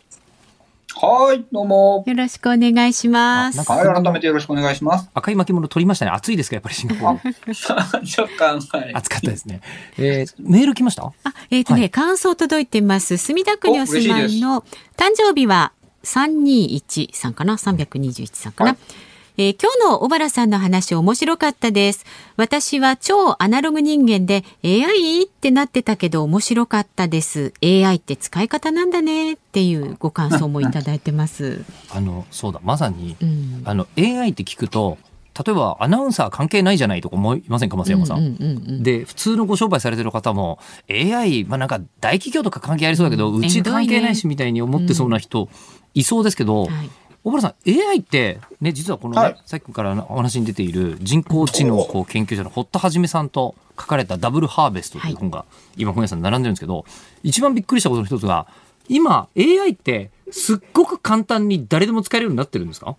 [0.97, 2.05] はい、どうも。
[2.07, 3.59] よろしくお願いします。
[3.69, 5.11] あはい、改めてよろしくお願いします。
[5.15, 6.13] 赤い巻物取りましたね。
[6.13, 8.95] 暑いですかやっぱりシンガポール。
[8.97, 9.63] 暑かったですね。
[9.99, 11.03] えー、メール来ました？
[11.03, 11.13] あ、
[11.51, 13.17] えっ、とね、はい感想届いてます。
[13.17, 14.63] 墨田区にお住まいの
[14.97, 15.73] 誕生日は
[16.05, 22.05] 321さんかな ?321 さんかな、はいえー今日の小原さんの話面白かったです。
[22.37, 27.53] 私は超アナログ人間で AI ってなってたけど面白かったです。
[27.61, 31.65] AI って使い方なんだねっていうご感想もいただいてます。
[31.91, 33.63] あの、そうだ、まさに、うん。
[33.65, 34.99] あの、AI って聞くと、
[35.45, 38.19] 例えばアナウンサー関係ないじゃないとか思いませんか、松山さん。
[38.19, 45.49] うんうんうんうんで、普通のご商売されてる方も、AI、まあなんか大企業とか関係ありそうだけど、ううんち関係ないしみたいに思ってそうな人、
[45.95, 46.91] いそうですけど、はい
[47.25, 55.47] 小原さん、AI って、ね、実はこのね、はいさっきからお話に出ている人工知能こう研究所の堀田はじめさんと書かれたダブルハーベストという本が、
[55.79, 56.85] 今本屋さんに並んでるんですけど、
[57.23, 58.47] 一番びっくりしたことの一つが、
[58.89, 62.95] 今 AI ってすっごく簡単に誰でも使えるようになってるんですか？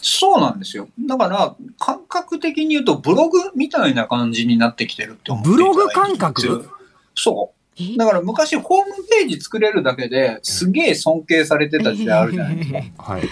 [0.00, 0.88] そうなんですよ。
[1.00, 6.70] だから、感覚的に言うと、ブログみたいな感じになってきてるって思ってブログ感覚？
[7.16, 7.82] そう。
[7.82, 7.96] え？
[7.96, 13.02] だから昔ホームページ作れるだけですげえ尊敬されてた時代あるじゃないですか。
[13.02, 13.22] はい。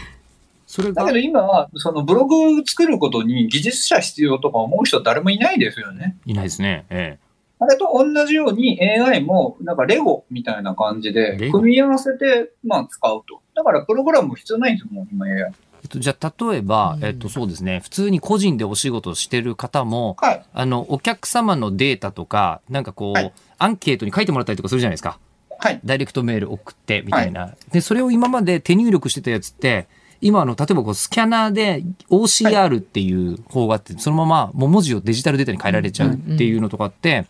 [0.72, 6.16] それがだけど今は、そのブログ作ることに技術者必要とか思う人誰もいないですよね。
[6.24, 6.86] いないですね。
[6.88, 7.18] え
[7.58, 13.42] あれと同じように AI もなんかレゴみたいな感じで組み合わせてまあ使うと。
[13.54, 15.32] だからプログラム必要ないんですもん、今 AI。
[15.32, 15.44] え
[15.82, 20.42] えっと、じゃあ、例えば、うんえっと、そうですね、普通に個人でお仕事をしてる方も、はい。
[20.54, 25.20] あの、お客様のデータとか、なんかこう、はいアンケートに書いてもらったりとかするじゃないですか。
[25.58, 25.80] はい。
[25.84, 27.54] ダイレクトメール送って、みたいな。
[27.70, 29.86] で、それを今まで手入力してたやつって、
[30.22, 37.26] 今あの、例えばこう、スキャナーで OCR っていう方があって、そのままもう文字をデジタルデータに変えられちゃうっていうのとかって、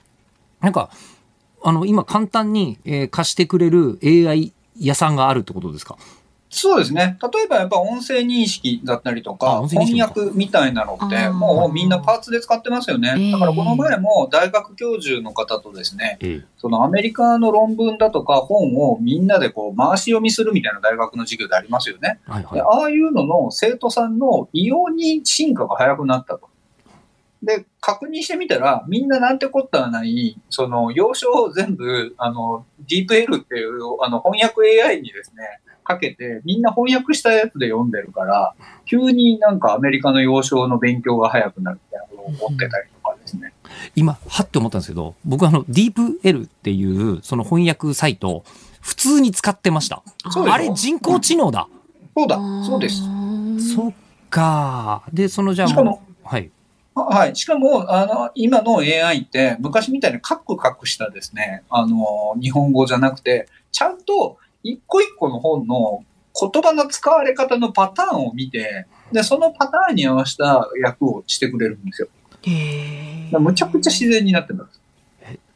[0.60, 0.90] なんか、
[1.64, 5.96] あの、今簡単に、えー貸してくれる AI 屋さんがあるってことですか？
[6.54, 7.18] そうですね。
[7.32, 13.14] 例えばやっぱ音声認識だったりとあか、翻訳みたいなのって、もうみんなパーツで使ってますよね。
[13.16, 16.46] ええだからこの前も大学教授の方とですね、ええ。
[16.58, 22.20] そのアメリカの論文だとか本をみんなでこう回し読みするみたいな大学の授業でありますよね。
[22.26, 22.60] はいはいで。
[22.60, 26.50] ああいうのの生徒さんの異様に進化が早くなったと。
[27.42, 38.54] で、確認してみたら、みんななんてこったはない、その、要所を全部、あの、DeepL っていう、あの、翻訳 AI にですね、かけて、みんな翻訳したやつで読んでるから、
[38.84, 43.52] 急になんかアメリカの要所の勉強が早くなるみたいなことを思ってたりとかですね。
[43.96, 48.44] 今、はって思ったんですけど、僕あの、DeepL っていう、その翻訳サイト、
[48.80, 50.02] 普通に使ってました。
[50.48, 51.68] あれ人工知能だ。
[52.16, 53.02] そうだ、そうです。
[53.74, 53.92] そっ
[54.28, 55.04] か。
[55.12, 56.50] で、そのじゃあしかもはい。
[56.94, 57.36] はい。
[57.36, 66.04] しかも、あの、今の AI って、昔みたいにカクカクしたですね、あの、日本語じゃなくて、ちゃんと一個一個の本の
[66.38, 72.08] 言葉の使われ方のパターンを見て、で、そのパターンに合わせた訳をしてくれるんですよ。
[72.42, 74.80] へむちゃくちゃ自然になってます。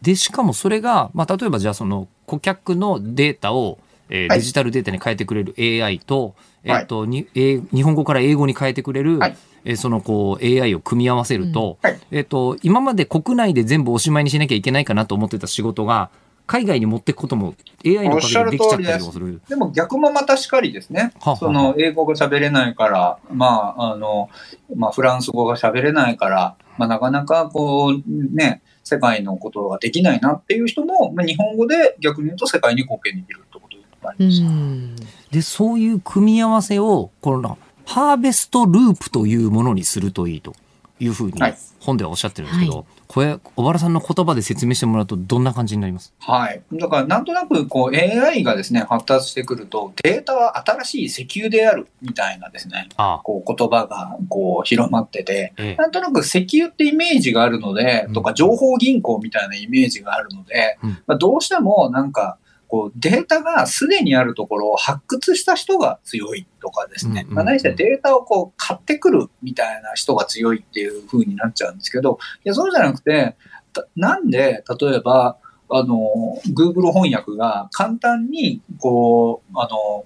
[0.03, 3.79] で、しかもそれが、まあ、例えばじゃあその顧客のデータを、
[4.09, 4.39] えーはい。
[4.39, 6.83] デジタルデータに変えてくれる AI と、えはい。
[6.85, 9.37] っ、と、に、えー日本語から英語に変えてくれる、はい。
[9.65, 11.91] えーそのこう AI を組み合わせると、うん。
[11.91, 12.01] はい。
[12.11, 16.11] えっ、と、今まで国内で全部おしまいにしなきゃいけないかなと思ってた仕事が、
[16.47, 19.41] 海外に持っていくことも AI のおかげでできちゃったりとかする。
[19.49, 21.13] でも逆もまたしかりですね。
[21.21, 24.31] はあはあその英語が喋れないから、まあ、あの、
[24.75, 34.43] まあ、フランス語が喋れないから、まあ、なかなかこう、ね、世界のことができないなっていう人も、まあ、日本語で逆に言うと世界に貢献できるってことになります。
[34.43, 34.97] うん
[35.31, 40.55] で、そういう組み合わせを、この、ハーベストループというものにするといいと
[40.99, 42.85] いうふうにはい本ではおっしゃってるんですけど、は
[43.17, 46.13] これ、小原さんの言葉で説明してもらうとどんな感じになります？
[46.21, 46.61] はい。
[46.75, 53.23] だから、なんとなく、こう、AI がですね、発達してくると、データは新しい石油である、みたいなですね、あ。
[53.25, 55.77] こう、言葉が、こう、広まってて、ええ。
[55.77, 62.37] なんとなく石油ってイメージがあるのでうん、とか、情報銀行みたいなイメージがあるのでうん、まあ、どうしても、なんか、
[62.69, 67.27] こう、データがすでにあるところを発掘した人が強いとかですね。
[67.29, 73.37] まあ、何してデータをこう、買ってくるみたいな人が強いっていう風になっちゃうんですけど、いや、そうじゃなくて、
[73.73, 75.39] たなんで、例えば、
[75.69, 80.05] あの、Google 翻訳が簡単に、こう、あの、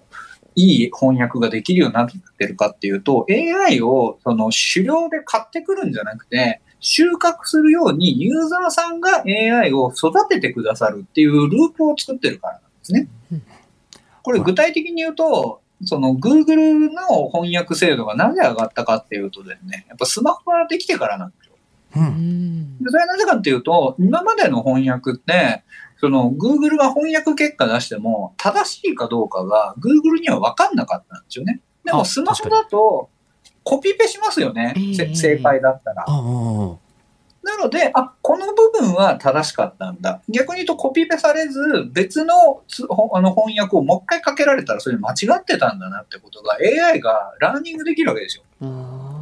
[0.56, 2.08] いい翻訳ができるようになっ
[2.38, 13.42] てるかっていうと、AI をその狩猟で買ってくるんじゃなくて、収穫するようにユーザーさんが AI を育ててくださるっていうループを作ってるからなんですねうん。
[14.22, 21.54] これ具体的に言うと、その Google の翻訳精度がなぜ上がったかっていうとですね、やっぱスマホができてからなんですよ。
[21.96, 22.00] う。
[22.00, 25.64] うんそれはなぜかっていうと、今までの翻訳って、
[25.98, 31.60] その Google が翻訳結果出しても、正しいかどうかが Google には分かんなかったんですよね。
[31.84, 33.08] でもあスマホだと、
[33.70, 36.04] コピペしますよね、せええ正解だったら。
[37.42, 40.20] なので、あ、この部分は正しかったんだ。
[40.28, 42.62] 逆に言うとコピペされず、別の
[43.12, 48.42] あの翻訳をもう一回かけられたらそれ間違ってたんだなってことが AI がラーニングできるわけですよ。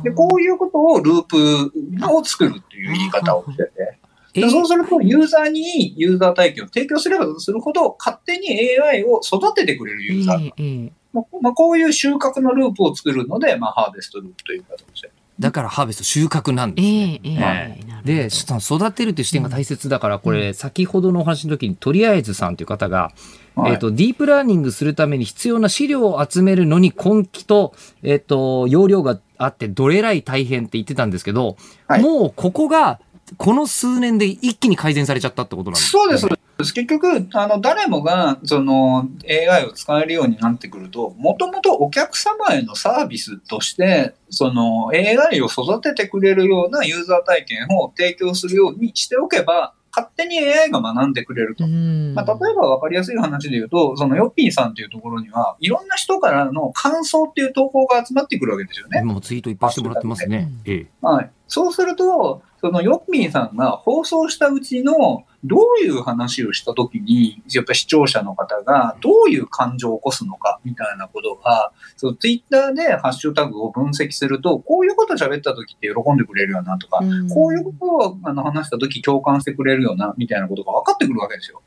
[0.02, 1.72] で、こういうことをループ
[2.10, 3.98] を作るっていう言い方をしてて。
[4.34, 8.48] えでそうすると、ユーザーにユーザー体験を提供すればするほど、勝手に
[8.80, 10.46] AI を育ててくれるユーザー。
[10.46, 15.10] ええええまあまあ、こういう収穫のループを作るので、まあ、ハーベストループという形で。
[15.38, 16.88] だからハーベスト収穫なんですね。
[16.90, 23.12] ええええええなるほどで、育てるという視点が大切だから、これ、先ほどのお話の時に、とりあえずさんという方が、
[23.54, 31.56] はいえっ、と、ディープラーニングするために必要な資料を集めるのに根気と、えっ、と、容量があって、どれらい大変って言ってたんですけど、
[31.86, 33.00] はいもうここが、
[33.36, 36.26] この数年で一気に改善されちゃったってことなんですそうです。
[36.58, 51.64] 結局、あの、誰もが、その、AI を使えるようになってくると、もともとお客様へのサービスとして、その、AI を育ててくれるようなユーザー体験を提供するようにしておけば、勝手に AI が学んでくれると。
[51.64, 59.02] うんまあ、例えば分かりやすい話で言うと、そのヨッピーさんっていうところには、いろんな人からの感想っていう投稿が集まってくるわけですよね。
[59.02, 60.50] もうツイートいっぱいしてもらってますね。
[60.64, 60.86] ええ。
[61.02, 61.30] はい。
[61.46, 81.62] そうすると、そのヨッピーさんが放送したうちの、どういう話をしたときに、やっぱり視聴者の方がどういう感情を起こすのかみたいなことが、そのツイッターでハッシュタグを分析すると、こういうこと喋ったときって喜んでくれるよなとか、うんこういうことをあの話したとき共感してくれるよなみたいなことが分かってくるわけですよ。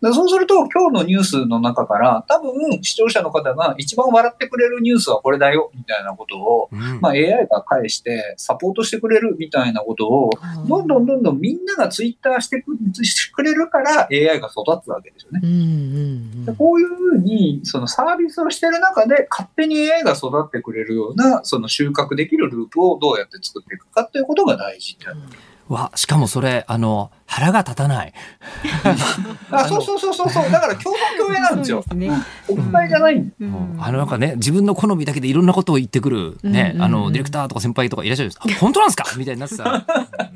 [0.00, 10.30] でそうすると、今日のニュースの中から、多分視聴者の方が一番笑ってくれるニュースはこれだよみたいなことを、うんまあ、AI が返してサポートしてくれるみたいなことを、
[10.68, 12.64] どんどんどんどんみんながツイッターして
[13.32, 15.40] くれるから AI が育つわけですよね。
[15.42, 25.16] うんうんでこういうふうに、そのサービスをしてる中で勝手に AI が育ってくれるような、その収穫できるループをどうやって作っていくかっていうことが大事である。
[25.68, 28.12] わ、しかもそれ、あの、腹が立たない。
[29.50, 30.50] あ、そうそうそうそうそう。
[30.50, 31.82] だから共同共栄なんですよ。
[31.82, 32.08] ですね
[32.48, 33.14] うん国会じゃない。
[33.16, 38.40] うんあのなんかね、自分の好みだけでいろんなことを言ってくる、ね、うんうんうんあの、ディレクターとか先輩とかいらっしゃるんです。
[38.42, 39.04] あ本当なんですか？
[39.16, 39.84] みたいになってた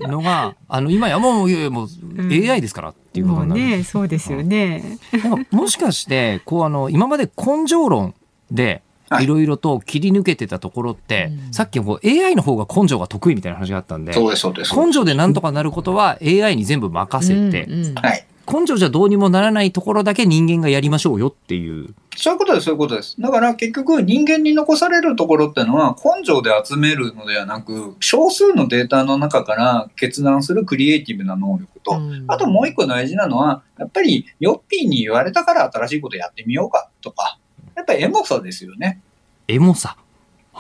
[0.07, 1.89] のが、 あの、今やもう、いやいやもう、
[2.21, 3.61] AI ですからっていうことになる。
[3.61, 8.15] ねそうですよねなんかもしかして、こう、あの、今まで根性論
[8.51, 8.81] で、は
[9.21, 14.75] いいろいろと切り抜けてたところって、うんさっきこう AI の方が根性が得意みたいな話があったんで、そうです、そうです。
[14.75, 18.27] 根性でなんとかなることは AI に全部任せて、うんうんはい。
[18.51, 21.95] 根性じゃどうにもならないところだけ人間がやりましょうよっていう。
[22.17, 23.21] そういうことです、そういうことです。
[23.21, 37.39] だから結局人間に残されるところってのは根性で集めるのではなく、少数のデータの中から決断するクリエイティブな能力と、うんあともう一個大事なのは、やっぱりヨッピーに言われたから新しいことやってみようかとか、
[37.83, 39.01] やっぱりエモさですよね。
[39.49, 39.97] エモさ。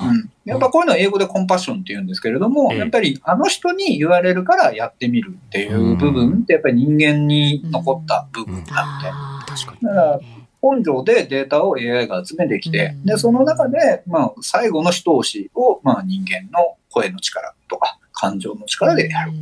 [0.00, 0.30] うん。
[0.44, 10.20] やっぱこういうのは英語でコンパッションって言うんですけれども、ええやっぱりあの人に言われるからやってみるっていう部分ってやっぱり人間に残った部分なので、あー確かだから
[10.62, 19.32] 根性でデータを AI が集めてきて、うんで、その中で、まあ、最後の一押しを、まあ、人間の声の力とか、感情の力でやる。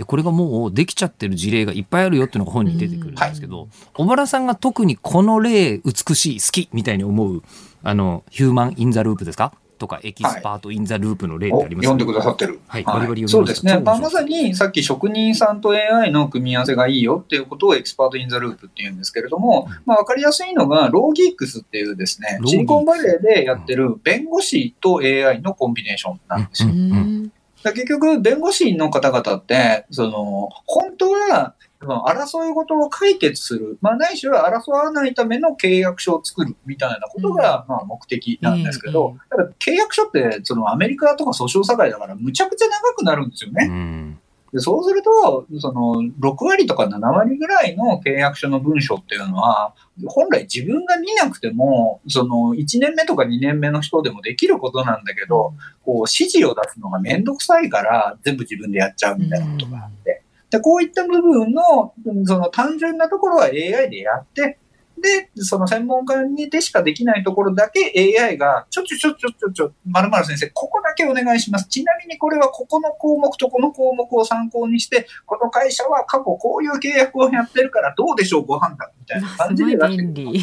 [0.00, 7.42] うんでこれがもうできちゃってる事例がいっぱいあるよっていうのが本に出てくるんですけど、小原さんが特にこの例美しい好きみたいに思う
[7.82, 9.52] あの human in the loop ですか？
[9.78, 11.86] とか expert in the loop の例ってあります？
[11.86, 12.60] 読んでくださってる。
[12.66, 13.36] はいバリバリ読みました。
[13.36, 13.78] そうですね。
[13.80, 26.70] まあ、まさにさっき職人さんと AI の組み合わせがいいよっていうことを expert in the loop っていうんですけれども、まあ、わかりやすいのが、 LawGeex っていうですねシリコンバレーでやってる弁護士と AI のコンビネーションなんですよ。
[26.70, 27.32] うんうん
[27.62, 43.66] 結局、弁護士の方々って、その、本当は、まあ争い事を解決する、まあ、ないしは争わないための契約書を作るみたいなことが、まあ、目的なんですけど、ただ契約書って、そのアメリカとか訴訟社会だから、むちゃくちゃ長くなるんですよね。
[43.68, 44.09] うん
[44.52, 49.74] でそうすると、その6割とか7割ぐらいの契約書の文書っていうのは、
[50.06, 60.22] 本来自分が見なくても、その1年目とか2年目の人でもできることなんだけど、こう指示を出すのがめんどくさいから全部自分でやっちゃうみたいなことがあって。
[60.50, 61.94] で、こういった部分の、
[62.26, 64.58] その単純なところは AI でやって、
[65.00, 71.68] で、その専門家にでしかできないところだけ AI が、ちょちょちょちょちょちょ、まるまる先生、ここだけお願いします。
[71.68, 80.40] ちなみにこれはここの項目とこの項目を参考にして、この会社は過去こういう契約をやってるからどうでしょうご判断みたいな感じで出して便利。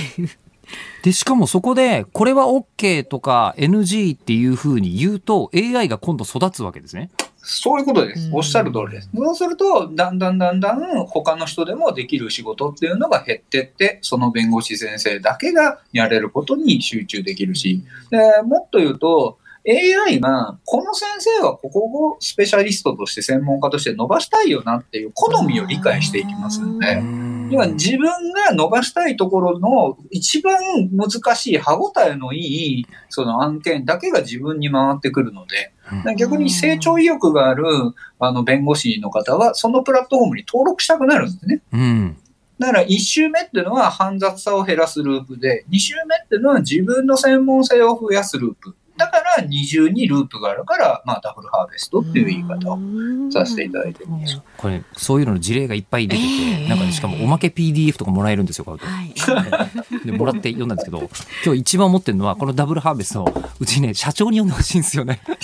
[1.01, 7.09] でしかもそこでこれは OK とか NG っていうふうに言うと AI が今度育つわけですね。
[7.49, 8.31] そういうことですう。
[8.31, 9.09] んおっしゃる通りです。
[9.15, 19.37] そうすると、だんだんだんだん他の人でもできる仕事っていうのが減ってって、その弁護士先生だけがやれることに集中できるし、でもっと言うと、
[19.67, 27.01] AI が、この先生はここをスペシャリストとして専門家として伸ばしたいよなっていう好みを理解していきますので、
[27.49, 30.57] 要は自分が伸ばしたいところの一番
[30.91, 32.39] 難しい歯応えのい
[32.79, 35.73] いその案件だけが自分に回ってくるので、
[36.17, 37.65] 逆に成長意欲がある
[38.19, 41.61] あの弁護士の方はそのプラットフォームに登録したくなるんですね。
[41.71, 42.17] うん。
[42.59, 48.75] だから1周目っていうのは煩雑さを減らすループで、2周目っていうのは自分の専門性を増やすループ。
[48.97, 52.79] だから二重にループがあるから、まあダブルハーベストっていう言い方を
[53.31, 54.41] させていただいてるんです。
[54.57, 58.85] これそういうのの事例がいっぱい出てて、ええなんかねしかもおまけ PDF とかもらえるんですよ買うと。
[58.85, 59.13] はい。
[60.05, 61.09] でもらって読んだんですけど
[61.45, 65.21] 今日一番持ってるのはこのダブルハーベストうちね社長に読んでほしいんですよね。
[65.27, 65.37] あ、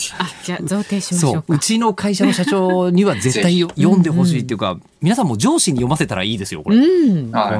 [0.43, 1.43] じゃあ贈呈しましょうか。
[1.47, 6.77] うちの会社の社長には絶対よ 読んでほしいっていうか皆さんも上司に読ませたらいいですよこれ。
[6.77, 7.31] うん。
[7.31, 7.51] 確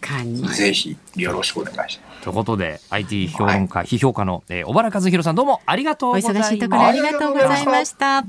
[0.00, 0.48] かに。
[0.48, 2.07] ぜひよろしくお願いします。
[2.22, 6.52] ということで IT 評論家、批評家の、えー小原和弘さんどうもありがとうおございます。
[6.52, 8.24] 忙しいところありがとうございました。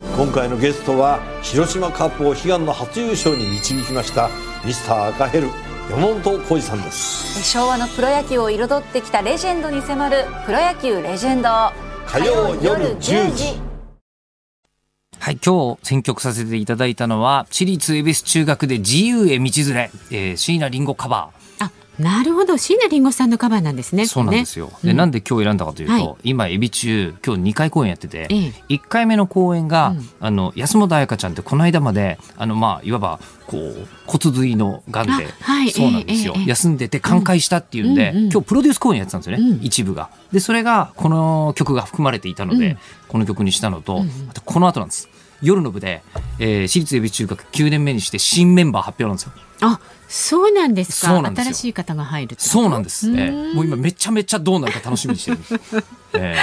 [0.00, 4.28] 今回のゲストは広島カップを悲願の初優勝に導きました
[4.64, 5.48] ミスター赤ヘル
[5.90, 11.48] 山本浩二さんです昭和のプロ野球を彩ってきたレジェンドに迫る「プロ野球レジェンド」
[12.06, 13.58] 火曜夜10時
[15.18, 22.58] はい、今日選曲させていただいたのは私立恵比寿中学で自由へ道連れ、えー、椎名林檎カバあ、なるほど。
[22.58, 24.02] 椎名林檎さんのカバーなんですね。
[24.02, 24.06] ー。
[24.06, 24.70] そうなんですよ。
[24.82, 40.10] で、うんなんで今日選んだかというと、はい今恵比中今日2回公演やってて、ええ1回目の公演が、うんあの安本彩香ちゃんってこの間まであのまあいわばこう骨髄のがんで、あはいそうなんですよ、え休んでて寛解したっていうんで、うん今日プロデュース公演やってたんですよね、うん一部が。
[40.32, 42.78] でそれがこの曲が含まれていたので、うん
[43.08, 44.02] この曲にしたのと、
[44.44, 45.08] この後なんです。
[45.40, 46.02] 夜の部で、
[46.38, 49.45] えー、私立恵比寿中学9年目にして新メンバー発表なんですよ。
[49.60, 51.22] あ、そうなんですか。
[51.34, 53.08] 新しい方が入るそうなんです。
[53.08, 55.54] えうんーもう今めちゃめちゃどうなるか楽しみにしてるんです。
[56.14, 56.36] え。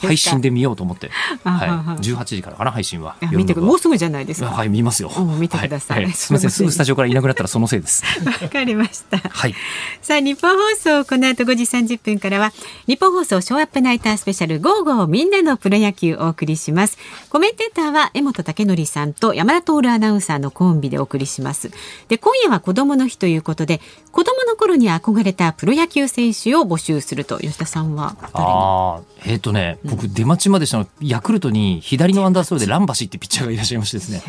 [0.00, 1.10] 配信で見ようと思って、
[1.44, 1.68] あはい
[2.00, 3.16] 18時からかな配信は。
[3.32, 4.48] 見てもうすぐじゃないですか。
[4.48, 5.10] はい見ますよ。
[5.16, 8.02] うん見てくださいはすみませんすぐスタジオからいなくなったらそのせいです。
[8.24, 9.18] わかりました。
[9.18, 9.54] はい。
[10.02, 12.52] さあ、日本放送、この後5時30分からは、
[12.86, 16.98] 日本放送ショーアップナイタースペシャル、ゴーゴーみんなのプロ野球をお送りします。
[17.30, 21.70] コメンテーターは、江本武則さんと山田徹アナウンサーのコンビでお送りします。
[22.08, 23.80] で、今夜は子供の日ということで、
[24.12, 34.22] 子供の頃に憧れたプロ野球選手を募集すると、吉田さんはああ、えっ、とね、僕出待ちまでしたの、ヤクルトに左のアンダースローでランバシってピッチャーがいらっしゃいましてですね、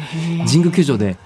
[0.46, 1.18] 神宮球場で、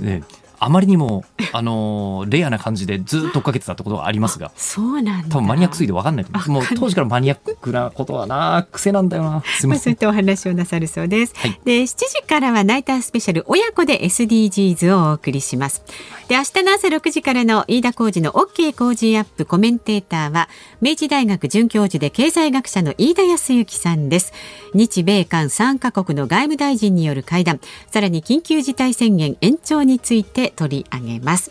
[0.00, 0.22] ね、
[0.58, 5.28] あまりにも、あのーレアな感じでずっと追っかけてたってことがありますが、そうなんだ。
[5.28, 6.50] 多分マニアックすぎて分かんないと思う。
[6.50, 9.42] もう当時からマニアックなことはな、癖なんだよな。
[9.42, 9.70] すみません。
[9.70, 11.34] まあそういったお話をなさるそうです。
[11.36, 15.82] はいで、7時からはナイタースペシャル親子で SDGs をお送りします。
[16.28, 20.48] で、明日の朝6時からの飯田浩二の OK 工事アップコメンテーターは、
[20.80, 24.32] 明治大学准教授で経済学者の飯田康之さんです。
[24.74, 27.60] 日米韓3カ国の外務大臣による会談、
[27.90, 31.50] さらに緊急事態宣言延長について取り上げます。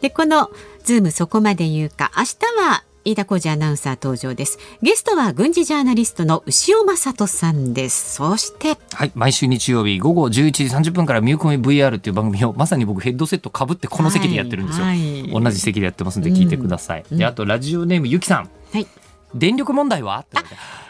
[0.00, 0.50] で、この
[0.84, 4.58] ズームそこまで言うか、明日は飯田浩司アナウンサー登場です。
[4.82, 8.16] ゲストは軍事ジャーナリストの潮匡人さんです。
[8.16, 15.22] そしてはい毎週日曜日午後11時30分からミューコミ VR っていう番組をまさに僕ヘッドセットかぶってこの席でやってるんですよ、はい。
[15.22, 18.86] はい、同じ席でやってますんで聞いてください、うん、であとラジオネームゆきさん、はい、
[19.34, 20.26] 電力問題は？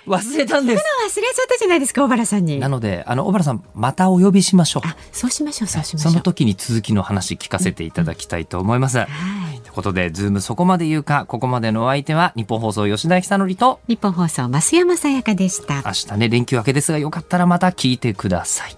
[0.08, 0.84] 忘れたんです。
[1.06, 2.58] 忘れちゃったじゃないですか、小原さんに。
[2.58, 4.88] なので、あの小原さん、またお呼びしましょう。
[5.12, 6.12] そうしましょう、そうしましょう。
[6.12, 8.98] その時に続きの話聞かせていただきたいと思います。
[8.98, 9.60] うん、はい。
[9.60, 15.82] ということで、ズームそこまで言うか、ここまでのお相手は日本放送吉田久典と日本放送増山さやかでした。
[15.84, 18.77] 明日ね、連休明けですが、よかったらまた聞いてください。